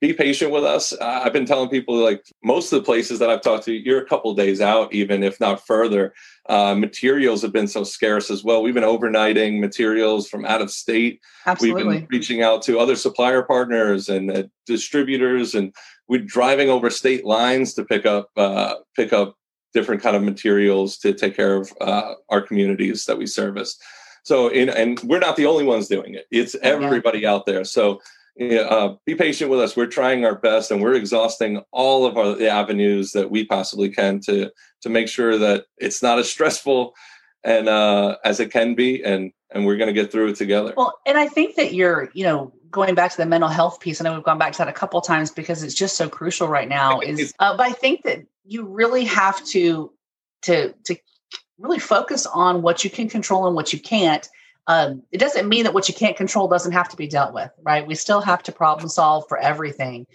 be 0.00 0.14
patient 0.14 0.50
with 0.50 0.64
us. 0.64 0.94
I've 0.98 1.32
been 1.32 1.44
telling 1.44 1.68
people 1.68 1.94
like 1.96 2.24
most 2.42 2.72
of 2.72 2.80
the 2.80 2.86
places 2.86 3.18
that 3.18 3.28
i've 3.28 3.42
talked 3.42 3.64
to 3.64 3.72
you're 3.72 4.00
a 4.00 4.06
couple 4.06 4.32
days 4.34 4.60
out 4.60 4.94
even 4.94 5.22
if 5.22 5.38
not 5.40 5.66
further. 5.66 6.14
Uh, 6.48 6.74
materials 6.74 7.42
have 7.42 7.52
been 7.52 7.68
so 7.68 7.84
scarce 7.84 8.30
as 8.30 8.42
well. 8.42 8.62
We've 8.62 8.72
been 8.72 8.82
overnighting 8.84 9.60
materials 9.60 10.28
from 10.28 10.44
out 10.44 10.62
of 10.62 10.70
state. 10.70 11.20
Absolutely. 11.44 11.84
we've 11.84 11.92
been 12.00 12.08
reaching 12.10 12.42
out 12.42 12.62
to 12.62 12.78
other 12.78 12.96
supplier 12.96 13.42
partners 13.42 14.08
and 14.08 14.30
uh, 14.30 14.44
distributors 14.64 15.54
and 15.54 15.74
we're 16.08 16.22
driving 16.22 16.70
over 16.70 16.88
state 16.88 17.24
lines 17.24 17.74
to 17.74 17.84
pick 17.84 18.06
up 18.06 18.30
uh, 18.36 18.76
pick 18.96 19.12
up 19.12 19.36
different 19.72 20.02
kind 20.02 20.16
of 20.16 20.22
materials 20.22 20.96
to 20.98 21.12
take 21.12 21.36
care 21.36 21.56
of 21.56 21.72
uh, 21.80 22.14
our 22.28 22.40
communities 22.40 23.04
that 23.06 23.18
we 23.18 23.26
service. 23.26 23.78
So, 24.22 24.48
in, 24.48 24.68
and 24.68 25.00
we're 25.00 25.18
not 25.18 25.36
the 25.36 25.46
only 25.46 25.64
ones 25.64 25.88
doing 25.88 26.14
it. 26.14 26.26
It's 26.30 26.54
everybody 26.62 27.20
yeah. 27.20 27.32
out 27.32 27.46
there. 27.46 27.64
So, 27.64 28.00
uh, 28.40 28.94
be 29.04 29.14
patient 29.14 29.50
with 29.50 29.60
us. 29.60 29.76
We're 29.76 29.86
trying 29.86 30.24
our 30.24 30.34
best, 30.34 30.70
and 30.70 30.80
we're 30.80 30.94
exhausting 30.94 31.62
all 31.72 32.06
of 32.06 32.16
our 32.16 32.34
the 32.34 32.48
avenues 32.48 33.12
that 33.12 33.30
we 33.30 33.44
possibly 33.44 33.90
can 33.90 34.20
to 34.20 34.50
to 34.82 34.88
make 34.88 35.08
sure 35.08 35.36
that 35.38 35.66
it's 35.78 36.02
not 36.02 36.18
as 36.18 36.30
stressful 36.30 36.94
and 37.44 37.68
uh, 37.68 38.16
as 38.24 38.40
it 38.40 38.50
can 38.50 38.74
be, 38.74 39.02
and 39.02 39.32
and 39.50 39.66
we're 39.66 39.76
going 39.76 39.88
to 39.88 39.92
get 39.92 40.12
through 40.12 40.28
it 40.28 40.36
together. 40.36 40.74
Well, 40.76 40.98
and 41.06 41.18
I 41.18 41.26
think 41.26 41.56
that 41.56 41.74
you're, 41.74 42.10
you 42.14 42.24
know, 42.24 42.52
going 42.70 42.94
back 42.94 43.10
to 43.10 43.16
the 43.16 43.26
mental 43.26 43.48
health 43.48 43.80
piece. 43.80 44.00
I 44.00 44.04
know 44.04 44.14
we've 44.14 44.22
gone 44.22 44.38
back 44.38 44.52
to 44.52 44.58
that 44.58 44.68
a 44.68 44.72
couple 44.72 45.00
times 45.00 45.30
because 45.30 45.62
it's 45.62 45.74
just 45.74 45.96
so 45.96 46.08
crucial 46.08 46.48
right 46.48 46.68
now. 46.68 47.00
Is 47.00 47.34
uh, 47.38 47.56
but 47.56 47.66
I 47.66 47.72
think 47.72 48.04
that 48.04 48.24
you 48.50 48.64
really 48.64 49.04
have 49.04 49.42
to 49.46 49.92
to 50.42 50.74
to 50.84 50.96
really 51.58 51.78
focus 51.78 52.26
on 52.26 52.62
what 52.62 52.82
you 52.84 52.90
can 52.90 53.08
control 53.08 53.46
and 53.46 53.54
what 53.54 53.72
you 53.72 53.78
can't 53.78 54.28
um, 54.66 55.02
it 55.10 55.18
doesn't 55.18 55.48
mean 55.48 55.64
that 55.64 55.74
what 55.74 55.88
you 55.88 55.94
can't 55.94 56.16
control 56.16 56.46
doesn't 56.46 56.72
have 56.72 56.88
to 56.90 56.96
be 56.96 57.08
dealt 57.08 57.34
with, 57.34 57.50
right? 57.62 57.84
We 57.84 57.96
still 57.96 58.20
have 58.20 58.42
to 58.44 58.52
problem 58.52 58.88
solve 58.88 59.24
for 59.28 59.36
everything, 59.38 60.06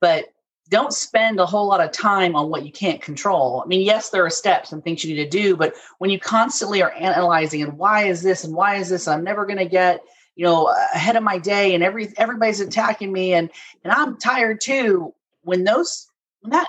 but 0.00 0.26
don't 0.68 0.92
spend 0.92 1.40
a 1.40 1.46
whole 1.46 1.66
lot 1.66 1.80
of 1.80 1.92
time 1.92 2.36
on 2.36 2.50
what 2.50 2.66
you 2.66 2.72
can't 2.72 3.00
control. 3.00 3.62
I 3.64 3.68
mean, 3.68 3.80
yes, 3.80 4.10
there 4.10 4.24
are 4.24 4.30
steps 4.30 4.72
and 4.72 4.82
things 4.82 5.02
you 5.02 5.14
need 5.14 5.24
to 5.24 5.30
do, 5.30 5.56
but 5.56 5.74
when 5.98 6.10
you 6.10 6.18
constantly 6.18 6.82
are 6.82 6.92
analyzing 6.92 7.62
and 7.62 7.78
why 7.78 8.04
is 8.04 8.22
this 8.22 8.44
and 8.44 8.54
why 8.54 8.76
is 8.76 8.88
this, 8.88 9.08
I'm 9.08 9.24
never 9.24 9.46
going 9.46 9.58
to 9.58 9.64
get 9.64 10.02
you 10.34 10.44
know 10.44 10.74
ahead 10.94 11.16
of 11.16 11.22
my 11.22 11.38
day 11.38 11.74
and 11.74 11.84
every 11.84 12.12
everybody's 12.16 12.60
attacking 12.60 13.12
me 13.12 13.34
and 13.34 13.50
and 13.84 13.92
I'm 13.92 14.18
tired 14.18 14.60
too. 14.60 15.14
When 15.42 15.64
those 15.64 16.06
when 16.40 16.50
that 16.50 16.68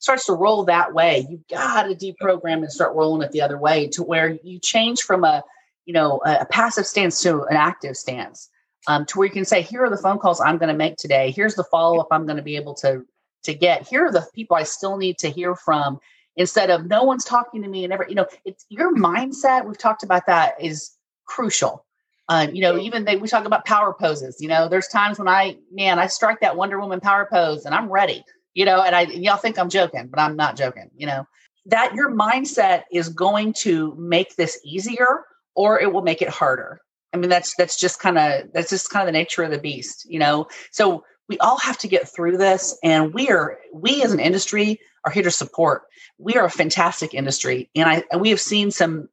starts 0.00 0.26
to 0.26 0.32
roll 0.32 0.64
that 0.64 0.92
way, 0.92 1.26
You've 1.30 1.46
got 1.46 1.84
to 1.84 1.94
deprogram 1.94 2.58
and 2.58 2.72
start 2.72 2.96
rolling 2.96 3.22
it 3.22 3.30
the 3.30 3.42
other 3.42 3.58
way 3.58 3.86
to 3.88 4.02
where 4.02 4.36
you 4.42 4.58
change 4.58 5.02
from 5.02 5.22
a 5.22 5.44
you 5.86 5.94
know 5.94 6.20
a, 6.26 6.44
passive 6.46 6.86
stance 6.86 7.22
to 7.22 7.44
an 7.44 7.56
active 7.56 7.96
stance 7.96 8.48
um, 8.88 9.06
to 9.06 9.18
where 9.18 9.26
you 9.26 9.32
can 9.32 9.44
say 9.44 9.62
here 9.62 9.84
are 9.84 9.90
the 9.90 9.96
phone 9.96 10.18
calls 10.18 10.40
i'm 10.40 10.58
going 10.58 10.68
to 10.68 10.76
make 10.76 10.96
today. 10.96 11.30
Here's 11.30 11.54
the 11.54 11.64
follow-up 11.64 12.08
i'm 12.10 12.26
going 12.26 12.36
to 12.36 12.42
be 12.42 12.56
able 12.56 12.74
to 12.76 13.04
to 13.44 13.54
get. 13.54 13.88
Here 13.88 14.06
are 14.06 14.12
the 14.12 14.26
people 14.34 14.56
i 14.56 14.64
still 14.64 14.96
need 14.96 15.18
to 15.18 15.28
hear 15.28 15.54
from 15.54 16.00
instead 16.36 16.70
of 16.70 16.86
no 16.86 17.04
one's 17.04 17.24
talking 17.24 17.62
to 17.62 17.68
me 17.68 17.84
and 17.84 17.92
ever 17.92 18.06
you 18.08 18.14
know 18.14 18.26
it's 18.44 18.64
your 18.68 18.94
mindset 18.94 19.64
we've 19.64 19.78
talked 19.78 20.02
about 20.02 20.26
that 20.26 20.54
is 20.60 20.92
crucial. 21.26 21.84
Uh, 22.28 22.46
you 22.52 22.62
know 22.62 22.78
even 22.78 23.04
they 23.04 23.16
we 23.16 23.26
talk 23.26 23.44
about 23.44 23.64
power 23.64 23.92
poses 23.92 24.36
you 24.40 24.46
know 24.46 24.68
there's 24.68 24.86
times 24.86 25.18
when 25.18 25.26
i 25.26 25.56
man 25.72 25.98
i 25.98 26.06
strike 26.06 26.38
that 26.38 26.56
wonder 26.56 26.78
woman 26.78 27.00
power 27.00 27.26
pose 27.28 27.64
and 27.64 27.74
i'm 27.74 27.88
ready 27.88 28.24
you 28.54 28.64
know 28.64 28.82
and 28.82 28.94
i 28.94 29.02
y'all 29.02 29.36
think 29.36 29.58
i'm 29.58 29.68
joking 29.68 30.08
but 30.08 30.20
i'm 30.20 30.36
not 30.36 30.56
joking 30.56 30.90
you 30.96 31.06
know 31.06 31.26
that 31.66 31.94
your 31.94 32.10
mindset 32.10 32.82
is 32.92 33.08
going 33.08 33.52
to 33.52 33.94
make 33.96 34.36
this 34.36 34.60
easier 34.64 35.24
or 35.54 35.80
it 35.80 35.92
will 35.92 36.02
make 36.02 36.22
it 36.22 36.28
harder. 36.28 36.80
I 37.12 37.16
mean 37.16 37.30
that's 37.30 37.54
that's 37.56 37.76
just 37.76 37.98
kind 37.98 38.18
of 38.18 38.52
that's 38.52 38.70
just 38.70 38.90
kind 38.90 39.02
of 39.02 39.12
the 39.12 39.18
nature 39.18 39.42
of 39.42 39.50
the 39.50 39.58
beast 39.58 40.06
you 40.08 40.18
know? 40.18 40.46
So 40.70 41.04
we 41.28 41.38
all 41.38 41.58
have 41.58 41.78
to 41.78 41.88
get 41.88 42.08
through 42.08 42.36
this 42.36 42.76
and 42.82 43.12
we 43.12 43.30
are 43.30 43.58
we 43.72 44.02
as 44.02 44.12
an 44.12 44.20
industry 44.20 44.80
are 45.04 45.12
here 45.12 45.22
to 45.22 45.30
support. 45.30 45.82
We 46.18 46.34
are 46.34 46.44
a 46.44 46.50
fantastic 46.50 47.14
industry 47.14 47.68
and 47.74 47.88
i 47.88 48.04
and 48.10 48.20
we 48.20 48.30
have 48.30 48.40
seen 48.40 48.70
some 48.70 49.08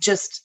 just 0.00 0.42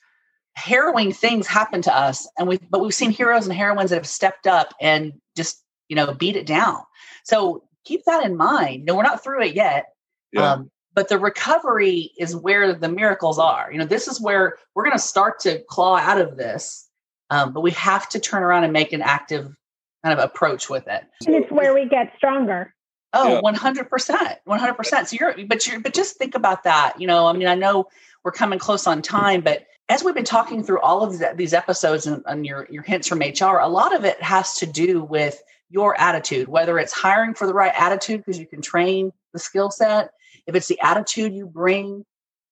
harrowing 0.54 1.14
things 1.14 1.48
happen 1.48 1.82
to 1.82 1.96
us 1.96 2.30
and 2.38 2.48
we 2.48 2.60
but 2.70 2.82
we've 2.82 2.94
seen 2.94 3.10
heroes 3.10 3.48
and 3.48 3.56
heroines 3.56 3.90
that 3.90 3.96
have 3.96 4.08
stepped 4.08 4.46
up 4.48 4.74
and 4.80 5.14
just 5.36 5.64
you 5.90 5.96
know 5.96 6.14
beat 6.14 6.36
it 6.36 6.46
down. 6.46 6.78
So 7.24 7.64
keep 7.84 8.06
that 8.06 8.26
in 8.26 8.36
mind. 8.36 8.80
You 8.80 8.86
know 8.86 8.96
we're 8.96 9.04
not 9.04 9.24
through 9.24 9.44
it 9.44 9.56
yet 9.56 9.88
yeah. 10.32 10.54
um, 10.54 10.72
but 10.94 11.10
the 11.10 11.18
recovery 11.18 12.12
is 12.20 12.36
where 12.36 12.74
the 12.74 12.90
miracles 12.90 13.40
are. 13.40 13.72
You 13.72 13.80
know 13.80 13.86
this 13.86 14.08
is 14.08 14.20
where 14.20 14.58
we're 14.76 14.84
going 14.84 14.98
to 14.98 15.00
start 15.00 15.40
to 15.42 15.60
claw 15.70 15.98
out 15.98 16.20
of 16.20 16.38
this 16.38 16.88
um, 17.32 17.54
but 17.54 17.62
we 17.62 17.72
have 17.72 18.10
to 18.10 18.20
turn 18.20 18.44
around 18.44 18.66
and 18.66 18.74
make 18.74 18.94
an 18.94 19.02
active 19.02 19.56
kind 20.04 20.20
of 20.20 20.24
approach 20.24 20.70
with 20.70 20.88
it. 20.88 21.04
And 21.26 21.36
it's 21.36 21.52
where 21.52 21.74
we 21.74 21.88
get 21.88 22.14
stronger. 22.18 22.76
Oh 23.14 23.36
yeah. 23.36 23.42
100% 23.42 24.36
100% 24.48 25.08
so 25.08 25.16
you're 25.20 25.36
but 25.46 25.68
you're 25.68 25.82
but 25.82 25.94
just 25.94 26.16
think 26.16 26.34
about 26.34 26.64
that 26.64 26.94
you 26.98 27.06
know 27.06 27.28
i 27.28 27.34
mean 27.34 27.50
i 27.50 27.56
know 27.56 27.90
we're 28.24 28.32
coming 28.32 28.58
close 28.58 28.88
on 28.88 29.02
time 29.02 29.42
but 29.42 29.66
as 29.90 30.02
we've 30.02 30.16
been 30.16 30.24
talking 30.24 30.64
through 30.64 30.80
all 30.80 31.04
of 31.04 31.22
these 31.36 31.54
episodes 31.54 32.08
and, 32.08 32.24
and 32.26 32.46
your, 32.46 32.68
your 32.72 32.84
hints 32.84 33.10
from 33.10 33.20
hr 33.20 33.60
a 33.60 33.68
lot 33.68 33.94
of 33.94 34.06
it 34.06 34.22
has 34.24 34.56
to 34.60 34.66
do 34.66 35.04
with 35.04 35.44
your 35.72 36.00
attitude 36.00 36.48
whether 36.48 36.78
it's 36.78 36.94
hiring 36.94 37.34
for 37.34 37.48
the 37.48 37.54
right 37.54 37.74
attitude 37.76 38.20
because 38.20 38.40
you 38.40 38.46
can 38.46 38.62
train 38.62 39.12
the 39.34 39.40
skill 39.40 39.72
set 39.72 40.12
if 40.46 40.56
it's 40.56 40.68
the 40.68 40.80
attitude 40.82 41.34
you 41.34 41.48
bring 41.48 42.06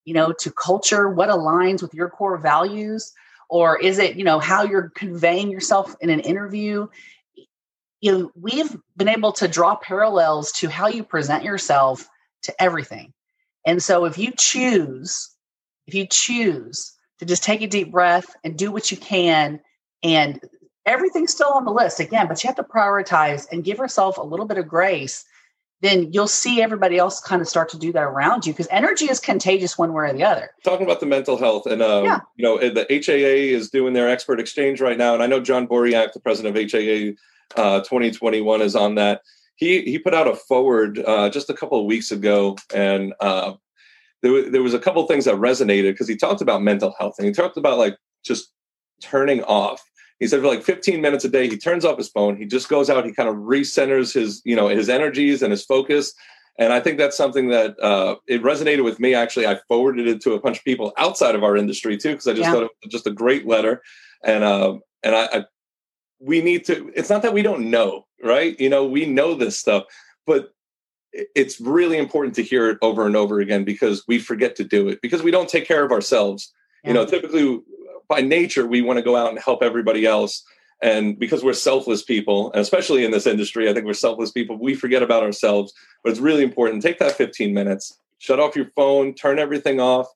you 0.05 0.13
know 0.13 0.33
to 0.39 0.51
culture 0.51 1.09
what 1.09 1.29
aligns 1.29 1.81
with 1.81 1.93
your 1.93 2.09
core 2.09 2.37
values 2.37 3.13
or 3.49 3.77
is 3.79 3.99
it 3.99 4.15
you 4.15 4.23
know 4.23 4.39
how 4.39 4.63
you're 4.63 4.89
conveying 4.95 5.51
yourself 5.51 5.95
in 6.01 6.09
an 6.09 6.19
interview 6.21 6.87
you 8.01 8.11
know 8.11 8.31
we've 8.35 8.75
been 8.95 9.09
able 9.09 9.33
to 9.33 9.47
draw 9.47 9.75
parallels 9.75 10.51
to 10.53 10.69
how 10.69 10.87
you 10.87 11.03
present 11.03 11.43
yourself 11.43 12.09
to 12.43 12.61
everything. 12.61 13.13
And 13.65 13.81
so 13.81 14.05
if 14.05 14.17
you 14.17 14.31
choose 14.37 15.29
if 15.87 15.95
you 15.95 16.05
choose 16.07 16.93
to 17.17 17.25
just 17.25 17.43
take 17.43 17.61
a 17.61 17.67
deep 17.67 17.91
breath 17.91 18.35
and 18.43 18.57
do 18.57 18.71
what 18.71 18.91
you 18.91 18.97
can 18.97 19.59
and 20.03 20.39
everything's 20.89 21.31
still 21.31 21.51
on 21.53 21.63
the 21.65 21.71
list 21.71 21.99
again 21.99 22.27
but 22.27 22.43
you 22.43 22.47
have 22.47 22.55
to 22.55 22.63
prioritize 22.63 23.47
and 23.51 23.63
give 23.63 23.77
yourself 23.77 24.17
a 24.17 24.23
little 24.23 24.45
bit 24.45 24.57
of 24.57 24.67
grace 24.67 25.25
then 25.81 26.11
you'll 26.11 26.27
see 26.27 26.61
everybody 26.61 26.97
else 26.97 27.21
kind 27.21 27.41
of 27.41 27.47
start 27.47 27.69
to 27.69 27.77
do 27.77 27.91
that 27.93 28.03
around 28.03 28.45
you 28.45 28.53
because 28.53 28.67
energy 28.69 29.05
is 29.05 29.19
contagious 29.19 29.77
one 29.77 29.93
way 29.93 30.09
or 30.09 30.13
the 30.13 30.23
other. 30.23 30.49
Talking 30.63 30.85
about 30.85 30.99
the 30.99 31.05
mental 31.05 31.37
health, 31.37 31.65
and 31.65 31.81
um, 31.81 32.03
yeah. 32.03 32.19
you 32.35 32.43
know, 32.43 32.57
the 32.57 32.85
HAA 32.89 33.55
is 33.55 33.69
doing 33.69 33.93
their 33.93 34.09
expert 34.09 34.39
exchange 34.39 34.81
right 34.81 34.97
now, 34.97 35.13
and 35.13 35.23
I 35.23 35.27
know 35.27 35.39
John 35.39 35.67
Boriak, 35.67 36.13
the 36.13 36.19
president 36.19 36.57
of 36.57 36.71
HAA 36.71 37.61
uh, 37.61 37.79
2021, 37.79 38.61
is 38.61 38.75
on 38.75 38.95
that. 38.95 39.21
He 39.55 39.81
he 39.83 39.99
put 39.99 40.13
out 40.13 40.27
a 40.27 40.35
forward 40.35 40.99
uh, 40.99 41.29
just 41.29 41.49
a 41.49 41.53
couple 41.53 41.79
of 41.79 41.85
weeks 41.85 42.11
ago, 42.11 42.57
and 42.73 43.13
uh, 43.21 43.53
there 44.21 44.49
there 44.49 44.63
was 44.63 44.73
a 44.73 44.79
couple 44.79 45.01
of 45.01 45.07
things 45.07 45.25
that 45.25 45.35
resonated 45.35 45.93
because 45.93 46.07
he 46.07 46.17
talked 46.17 46.41
about 46.41 46.61
mental 46.61 46.93
health, 46.99 47.15
and 47.17 47.27
he 47.27 47.33
talked 47.33 47.57
about 47.57 47.77
like 47.77 47.97
just 48.23 48.51
turning 49.01 49.43
off 49.43 49.81
he 50.19 50.27
said 50.27 50.41
for 50.41 50.47
like 50.47 50.63
15 50.63 51.01
minutes 51.01 51.23
a 51.25 51.29
day, 51.29 51.47
he 51.47 51.57
turns 51.57 51.85
off 51.85 51.97
his 51.97 52.09
phone. 52.09 52.35
He 52.35 52.45
just 52.45 52.67
goes 52.67 52.89
out. 52.89 53.05
He 53.05 53.13
kind 53.13 53.29
of 53.29 53.35
recenters 53.35 54.13
his, 54.13 54.41
you 54.43 54.55
know, 54.55 54.67
his 54.67 54.89
energies 54.89 55.41
and 55.41 55.51
his 55.51 55.63
focus. 55.63 56.13
And 56.57 56.73
I 56.73 56.81
think 56.81 56.97
that's 56.97 57.15
something 57.15 57.47
that 57.49 57.79
uh, 57.79 58.15
it 58.27 58.43
resonated 58.43 58.83
with 58.83 58.99
me. 58.99 59.15
Actually, 59.15 59.47
I 59.47 59.59
forwarded 59.69 60.07
it 60.07 60.19
to 60.21 60.33
a 60.33 60.39
bunch 60.39 60.57
of 60.57 60.65
people 60.65 60.91
outside 60.97 61.35
of 61.35 61.43
our 61.43 61.55
industry 61.55 61.97
too, 61.97 62.11
because 62.11 62.27
I 62.27 62.33
just 62.33 62.43
yeah. 62.43 62.51
thought 62.51 62.63
it 62.63 62.71
was 62.83 62.91
just 62.91 63.07
a 63.07 63.11
great 63.11 63.47
letter. 63.47 63.81
And 64.25 64.43
uh, 64.43 64.77
and 65.01 65.15
I, 65.15 65.29
I, 65.31 65.45
we 66.19 66.41
need 66.41 66.65
to. 66.65 66.91
It's 66.93 67.09
not 67.09 67.21
that 67.21 67.33
we 67.33 67.41
don't 67.41 67.69
know, 67.69 68.05
right? 68.21 68.59
You 68.59 68.69
know, 68.69 68.85
we 68.85 69.05
know 69.05 69.35
this 69.35 69.57
stuff, 69.57 69.85
but 70.27 70.49
it's 71.13 71.61
really 71.61 71.97
important 71.97 72.35
to 72.35 72.43
hear 72.43 72.69
it 72.69 72.77
over 72.81 73.07
and 73.07 73.15
over 73.15 73.39
again 73.39 73.63
because 73.63 74.03
we 74.07 74.19
forget 74.19 74.57
to 74.57 74.65
do 74.65 74.89
it 74.89 75.01
because 75.01 75.23
we 75.23 75.31
don't 75.31 75.49
take 75.49 75.65
care 75.65 75.85
of 75.85 75.93
ourselves. 75.93 76.53
Yeah. 76.83 76.89
You 76.89 76.93
know, 76.95 77.05
typically 77.05 77.61
by 78.09 78.21
nature 78.21 78.67
we 78.67 78.81
want 78.81 78.97
to 78.97 79.03
go 79.03 79.15
out 79.15 79.29
and 79.29 79.39
help 79.39 79.63
everybody 79.63 80.05
else. 80.05 80.43
And 80.81 81.17
because 81.19 81.43
we're 81.43 81.53
selfless 81.53 82.03
people 82.03 82.51
and 82.51 82.61
especially 82.61 83.03
in 83.03 83.11
this 83.11 83.27
industry 83.27 83.69
i 83.69 83.73
think 83.73 83.85
we're 83.85 83.93
selfless 83.93 84.31
people 84.31 84.57
we 84.57 84.75
forget 84.75 85.03
about 85.03 85.23
ourselves. 85.23 85.73
But 86.03 86.11
it's 86.11 86.19
really 86.19 86.43
important 86.43 86.83
take 86.83 86.99
that 86.99 87.13
15 87.13 87.53
minutes 87.53 87.97
shut 88.17 88.39
off 88.39 88.55
your 88.55 88.69
phone 88.75 89.13
turn 89.13 89.39
everything 89.39 89.79
off. 89.79 90.07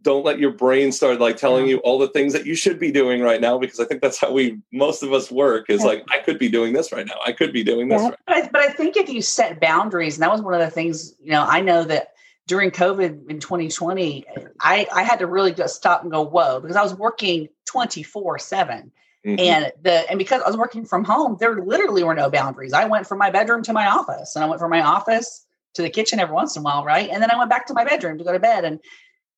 Don't 0.00 0.24
let 0.24 0.40
your 0.40 0.50
brain 0.50 0.90
start 0.90 1.20
like 1.20 1.36
telling 1.36 1.68
you 1.68 1.78
all 1.78 1.98
the 1.98 2.08
things 2.08 2.32
that 2.32 2.46
you 2.46 2.54
should 2.56 2.80
be 2.80 2.90
doing 2.90 3.20
right 3.20 3.40
now 3.40 3.58
because 3.58 3.78
i 3.78 3.84
think 3.84 4.00
that's 4.00 4.18
how 4.18 4.32
we 4.32 4.58
most 4.72 5.02
of 5.02 5.12
us 5.12 5.30
work 5.30 5.70
is 5.70 5.84
like 5.84 6.04
i 6.10 6.18
could 6.18 6.38
be 6.38 6.48
doing 6.48 6.72
this 6.72 6.90
right 6.90 7.06
now. 7.06 7.18
I 7.24 7.32
could 7.32 7.52
be 7.52 7.62
doing 7.62 7.88
this 7.88 8.02
yeah. 8.02 8.08
right 8.08 8.18
but, 8.26 8.36
I, 8.36 8.48
but 8.48 8.60
i 8.62 8.72
think 8.72 8.96
if 8.96 9.08
you 9.08 9.22
set 9.22 9.60
boundaries 9.60 10.16
and 10.16 10.22
that 10.22 10.32
was 10.32 10.40
one 10.40 10.54
of 10.54 10.60
the 10.60 10.70
things 10.70 11.14
you 11.20 11.30
know 11.30 11.44
i 11.46 11.60
know 11.60 11.84
that 11.84 12.11
during 12.52 12.70
COVID 12.70 13.30
in 13.30 13.40
2020, 13.40 14.26
I, 14.60 14.86
I 14.94 15.04
had 15.04 15.20
to 15.20 15.26
really 15.26 15.54
just 15.54 15.74
stop 15.74 16.02
and 16.02 16.10
go, 16.10 16.20
whoa, 16.20 16.60
because 16.60 16.76
I 16.76 16.82
was 16.82 16.94
working 16.94 17.48
24 17.64 18.38
7. 18.40 18.92
Mm-hmm. 19.24 19.40
And 19.40 19.72
the 19.80 20.10
and 20.10 20.18
because 20.18 20.42
I 20.42 20.48
was 20.48 20.58
working 20.58 20.84
from 20.84 21.02
home, 21.02 21.38
there 21.40 21.64
literally 21.64 22.04
were 22.04 22.14
no 22.14 22.28
boundaries. 22.28 22.74
I 22.74 22.84
went 22.84 23.06
from 23.06 23.16
my 23.16 23.30
bedroom 23.30 23.62
to 23.62 23.72
my 23.72 23.86
office, 23.86 24.36
and 24.36 24.44
I 24.44 24.48
went 24.48 24.60
from 24.60 24.70
my 24.70 24.82
office 24.82 25.46
to 25.76 25.80
the 25.80 25.88
kitchen 25.88 26.20
every 26.20 26.34
once 26.34 26.54
in 26.54 26.60
a 26.60 26.62
while, 26.62 26.84
right? 26.84 27.08
And 27.08 27.22
then 27.22 27.30
I 27.30 27.38
went 27.38 27.48
back 27.48 27.68
to 27.68 27.72
my 27.72 27.84
bedroom 27.84 28.18
to 28.18 28.24
go 28.24 28.32
to 28.32 28.38
bed. 28.38 28.66
And 28.66 28.78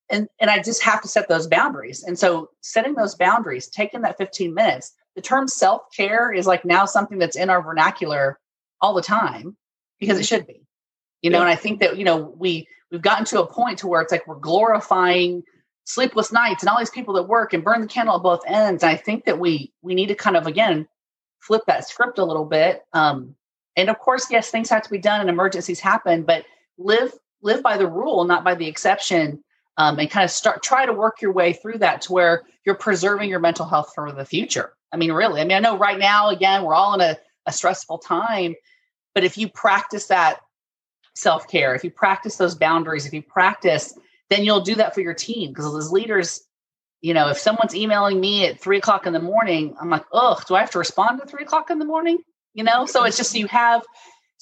and 0.09 0.27
and 0.41 0.49
I 0.49 0.61
just 0.61 0.83
have 0.83 1.01
to 1.03 1.07
set 1.07 1.29
those 1.29 1.47
boundaries. 1.47 2.03
And 2.03 2.19
so 2.19 2.49
setting 2.59 2.95
those 2.95 3.15
boundaries, 3.15 3.69
taking 3.69 4.01
that 4.01 4.17
15 4.17 4.53
minutes, 4.53 4.91
the 5.15 5.21
term 5.21 5.47
self-care 5.47 6.33
is 6.33 6.45
like 6.45 6.65
now 6.65 6.83
something 6.83 7.17
that's 7.17 7.37
in 7.37 7.49
our 7.49 7.61
vernacular 7.61 8.41
all 8.81 8.93
the 8.93 9.01
time 9.01 9.55
because 10.01 10.19
it 10.19 10.25
should 10.25 10.45
be. 10.45 10.65
You 11.21 11.29
know, 11.29 11.37
yeah. 11.37 11.43
and 11.43 11.51
I 11.51 11.55
think 11.55 11.79
that, 11.79 11.97
you 11.97 12.03
know, 12.03 12.35
we 12.37 12.67
we've 12.91 13.01
gotten 13.01 13.25
to 13.25 13.41
a 13.41 13.47
point 13.47 13.79
to 13.79 13.87
where 13.87 14.01
it's 14.01 14.11
like 14.11 14.27
we're 14.27 14.35
glorifying 14.35 15.43
sleepless 15.85 16.31
nights 16.31 16.63
and 16.63 16.69
all 16.69 16.79
these 16.79 16.89
people 16.89 17.13
that 17.13 17.23
work 17.23 17.53
and 17.53 17.63
burn 17.63 17.81
the 17.81 17.87
candle 17.87 18.15
at 18.15 18.23
both 18.23 18.41
ends. 18.47 18.83
And 18.83 18.91
I 18.91 18.95
think 18.95 19.25
that 19.25 19.39
we 19.39 19.71
we 19.81 19.95
need 19.95 20.07
to 20.07 20.15
kind 20.15 20.35
of 20.35 20.47
again 20.47 20.87
flip 21.39 21.63
that 21.67 21.87
script 21.87 22.17
a 22.17 22.25
little 22.25 22.45
bit. 22.45 22.83
Um, 22.93 23.35
and 23.75 23.89
of 23.89 23.99
course, 23.99 24.27
yes, 24.31 24.49
things 24.49 24.69
have 24.69 24.81
to 24.83 24.89
be 24.89 24.97
done 24.97 25.21
and 25.21 25.29
emergencies 25.29 25.79
happen, 25.79 26.23
but 26.23 26.45
live 26.77 27.11
live 27.41 27.61
by 27.61 27.77
the 27.77 27.87
rule, 27.87 28.23
not 28.25 28.43
by 28.43 28.55
the 28.55 28.67
exception. 28.67 29.43
Um, 29.77 29.99
and 29.99 30.09
kind 30.09 30.23
of 30.23 30.31
start 30.31 30.63
try 30.63 30.85
to 30.85 30.93
work 30.93 31.21
your 31.21 31.33
way 31.33 31.51
through 31.51 31.79
that 31.79 32.01
to 32.03 32.13
where 32.13 32.43
you're 32.65 32.75
preserving 32.75 33.29
your 33.29 33.41
mental 33.41 33.65
health 33.65 33.91
for 33.93 34.09
the 34.11 34.23
future. 34.23 34.71
I 34.93 34.97
mean, 34.97 35.11
really. 35.11 35.41
I 35.41 35.43
mean, 35.43 35.57
I 35.57 35.59
know 35.59 35.77
right 35.77 35.99
now, 35.99 36.29
again, 36.29 36.63
we're 36.63 36.73
all 36.73 36.93
in 36.93 37.01
a, 37.01 37.17
a 37.45 37.51
stressful 37.51 37.97
time, 37.97 38.55
but 39.13 39.25
if 39.25 39.37
you 39.37 39.49
practice 39.49 40.07
that 40.07 40.39
self 41.15 41.47
care, 41.47 41.73
if 41.73 41.83
you 41.83 41.91
practice 41.91 42.37
those 42.37 42.55
boundaries, 42.55 43.05
if 43.05 43.13
you 43.13 43.21
practice, 43.21 43.97
then 44.29 44.43
you'll 44.43 44.61
do 44.61 44.75
that 44.75 44.93
for 44.93 45.01
your 45.01 45.13
team. 45.13 45.49
Because 45.49 45.75
as 45.75 45.91
leaders, 45.91 46.41
you 47.01 47.13
know, 47.13 47.29
if 47.29 47.37
someone's 47.37 47.75
emailing 47.75 48.19
me 48.19 48.45
at 48.47 48.59
three 48.59 48.77
o'clock 48.77 49.05
in 49.07 49.13
the 49.13 49.19
morning, 49.19 49.75
I'm 49.79 49.89
like, 49.89 50.05
oh, 50.11 50.39
do 50.47 50.55
I 50.55 50.61
have 50.61 50.71
to 50.71 50.79
respond 50.79 51.21
at 51.21 51.29
three 51.29 51.43
o'clock 51.43 51.69
in 51.69 51.79
the 51.79 51.85
morning? 51.85 52.19
You 52.53 52.63
know, 52.63 52.85
so 52.85 53.03
it's 53.03 53.17
just 53.17 53.35
you 53.35 53.47
have 53.47 53.83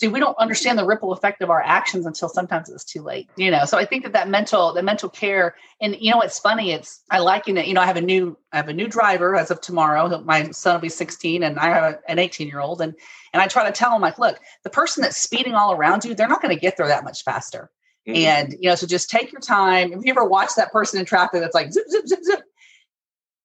See, 0.04 0.10
we 0.10 0.20
don't 0.20 0.38
understand 0.38 0.78
the 0.78 0.86
ripple 0.86 1.14
effect 1.14 1.42
of 1.42 1.50
our 1.50 1.62
actions 1.62 2.06
until 2.06 2.28
sometimes 2.28 2.70
it's 2.70 2.84
too 2.84 3.02
late. 3.02 3.30
You 3.38 3.50
know, 3.50 3.64
so 3.64 3.78
I 3.78 3.86
think 3.86 4.04
that 4.04 4.12
that 4.12 4.28
mental, 4.28 4.74
the 4.74 4.84
mental 4.84 5.08
care, 5.08 5.56
and 5.80 5.96
you 5.98 6.12
know, 6.12 6.18
what's 6.18 6.38
funny. 6.38 6.74
It's 6.74 7.04
I 7.10 7.20
liken 7.20 7.56
it. 7.56 7.68
You 7.68 7.74
know, 7.74 7.80
I 7.80 7.86
have 7.86 7.96
a 7.96 8.02
new, 8.02 8.38
I 8.52 8.58
have 8.58 8.68
a 8.68 8.74
new 8.74 8.90
driver 8.90 9.34
as 9.38 9.50
of 9.50 9.62
tomorrow. 9.62 10.22
My 10.24 10.52
son 10.52 10.74
will 10.74 10.82
be 10.82 10.90
16, 10.90 11.42
and 11.42 11.58
I 11.58 11.68
have 11.68 12.00
an 12.10 12.20
18 12.20 12.50
year 12.50 12.60
old, 12.60 12.82
and 12.82 12.94
and 13.32 13.42
I 13.42 13.48
try 13.48 13.64
to 13.64 13.72
tell 13.72 13.96
him 13.96 14.02
like, 14.02 14.20
look, 14.20 14.42
the 14.66 14.70
person 14.70 15.04
that's 15.04 15.16
speeding 15.16 15.54
all 15.54 15.72
around 15.72 16.04
you, 16.04 16.16
they're 16.16 16.28
not 16.28 16.42
going 16.42 16.54
to 16.54 16.60
get 16.60 16.76
there 16.76 16.88
that 16.88 17.06
much 17.06 17.24
faster. 17.24 17.72
Mm-hmm. 18.06 18.18
And 18.18 18.56
you 18.60 18.68
know, 18.68 18.76
so 18.76 18.86
just 18.86 19.10
take 19.10 19.32
your 19.32 19.40
time. 19.40 19.94
If 19.94 20.04
you 20.04 20.12
ever 20.12 20.26
watch 20.26 20.50
that 20.58 20.74
person 20.74 21.00
in 21.00 21.06
traffic 21.06 21.40
that's 21.40 21.56
like 21.56 21.72
zip, 21.72 21.88
zip, 21.90 22.08
zip, 22.08 22.26
zip, 22.26 22.42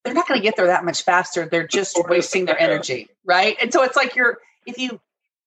they're 0.05 0.13
not 0.13 0.27
going 0.27 0.41
to 0.41 0.45
get 0.45 0.57
there 0.57 0.67
that 0.67 0.85
much 0.85 1.05
faster. 1.05 1.49
They're 1.49 1.69
just 1.69 1.97
wasting 2.09 2.47
their 2.47 2.61
energy, 2.61 3.11
right? 3.25 3.57
And 3.63 3.73
so 3.73 3.85
it's 3.85 3.95
like 3.95 4.17
you're 4.17 4.39
if 4.67 4.77
you 4.77 5.01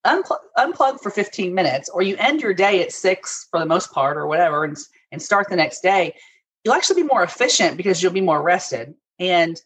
unplug, 0.06 0.40
unplug 0.58 1.00
for 1.02 1.10
15 1.10 1.54
minutes 1.54 1.90
or 1.90 2.02
you 2.02 2.16
end 2.18 2.42
your 2.42 2.54
day 2.54 2.82
at 2.82 2.92
six 2.92 3.48
for 3.52 3.60
the 3.60 3.66
most 3.66 3.92
part 3.92 4.18
or 4.18 4.28
whatever 4.28 4.64
and, 4.64 4.78
and 5.12 5.22
start 5.22 5.48
the 5.50 5.56
next 5.56 5.82
day, 5.82 6.16
you'll 6.64 6.74
actually 6.74 7.02
be 7.02 7.08
more 7.08 7.24
efficient 7.24 7.78
because 7.78 8.02
you'll 8.02 8.12
be 8.12 8.22
more 8.22 8.42
rested 8.42 8.94
and 9.20 9.62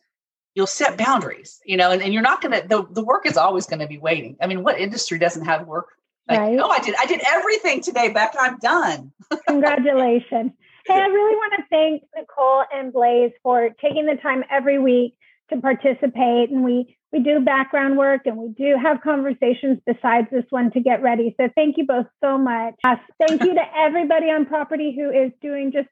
you'll 0.53 0.67
set 0.67 0.97
boundaries, 0.97 1.59
you 1.65 1.75
know, 1.75 1.91
and, 1.91 2.01
and 2.01 2.13
you're 2.13 2.23
not 2.23 2.41
going 2.41 2.59
to, 2.59 2.67
the, 2.67 2.85
the 2.91 3.03
work 3.03 3.25
is 3.25 3.37
always 3.37 3.65
going 3.65 3.79
to 3.79 3.87
be 3.87 3.97
waiting. 3.97 4.37
I 4.41 4.47
mean, 4.47 4.63
what 4.63 4.79
industry 4.79 5.19
doesn't 5.19 5.45
have 5.45 5.67
work? 5.67 5.87
Like, 6.27 6.39
right. 6.39 6.59
oh, 6.59 6.69
I 6.69 6.79
did, 6.79 6.95
I 6.99 7.05
did 7.05 7.21
everything 7.25 7.81
today, 7.81 8.09
Beck, 8.09 8.33
I'm 8.39 8.57
done. 8.59 9.11
Congratulations. 9.47 10.51
Hey, 10.85 10.93
I 10.93 11.07
really 11.07 11.35
want 11.35 11.53
to 11.57 11.63
thank 11.69 12.03
Nicole 12.15 12.63
and 12.73 12.93
Blaze 12.93 13.31
for 13.43 13.69
taking 13.81 14.05
the 14.05 14.15
time 14.15 14.43
every 14.49 14.79
week 14.79 15.15
to 15.49 15.59
participate. 15.59 16.51
And 16.51 16.63
we 16.63 16.97
we 17.15 17.23
do 17.23 17.39
background 17.39 17.97
work 17.97 18.21
and 18.25 18.37
we 18.37 18.49
do 18.49 18.75
have 18.81 19.01
conversations 19.01 19.79
besides 19.85 20.27
this 20.31 20.43
one 20.49 20.69
to 20.71 20.81
get 20.81 21.01
ready. 21.01 21.33
So 21.39 21.47
thank 21.55 21.77
you 21.77 21.85
both 21.85 22.07
so 22.21 22.37
much. 22.37 22.75
Thank 22.83 23.41
you 23.41 23.53
to 23.53 23.61
everybody 23.77 24.25
on 24.25 24.45
property 24.45 24.93
who 24.95 25.09
is 25.09 25.31
doing 25.41 25.71
just 25.71 25.87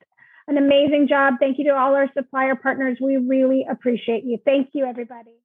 an 0.48 0.58
amazing 0.58 1.08
job. 1.08 1.36
Thank 1.40 1.60
you 1.60 1.66
to 1.66 1.76
all 1.76 1.96
our 1.96 2.10
supplier 2.14 2.56
partners. 2.56 2.98
We 3.02 3.18
really 3.18 3.66
appreciate 3.70 4.26
you. 4.26 4.38
Thank 4.44 4.72
you, 4.74 4.86
everybody. 4.86 5.36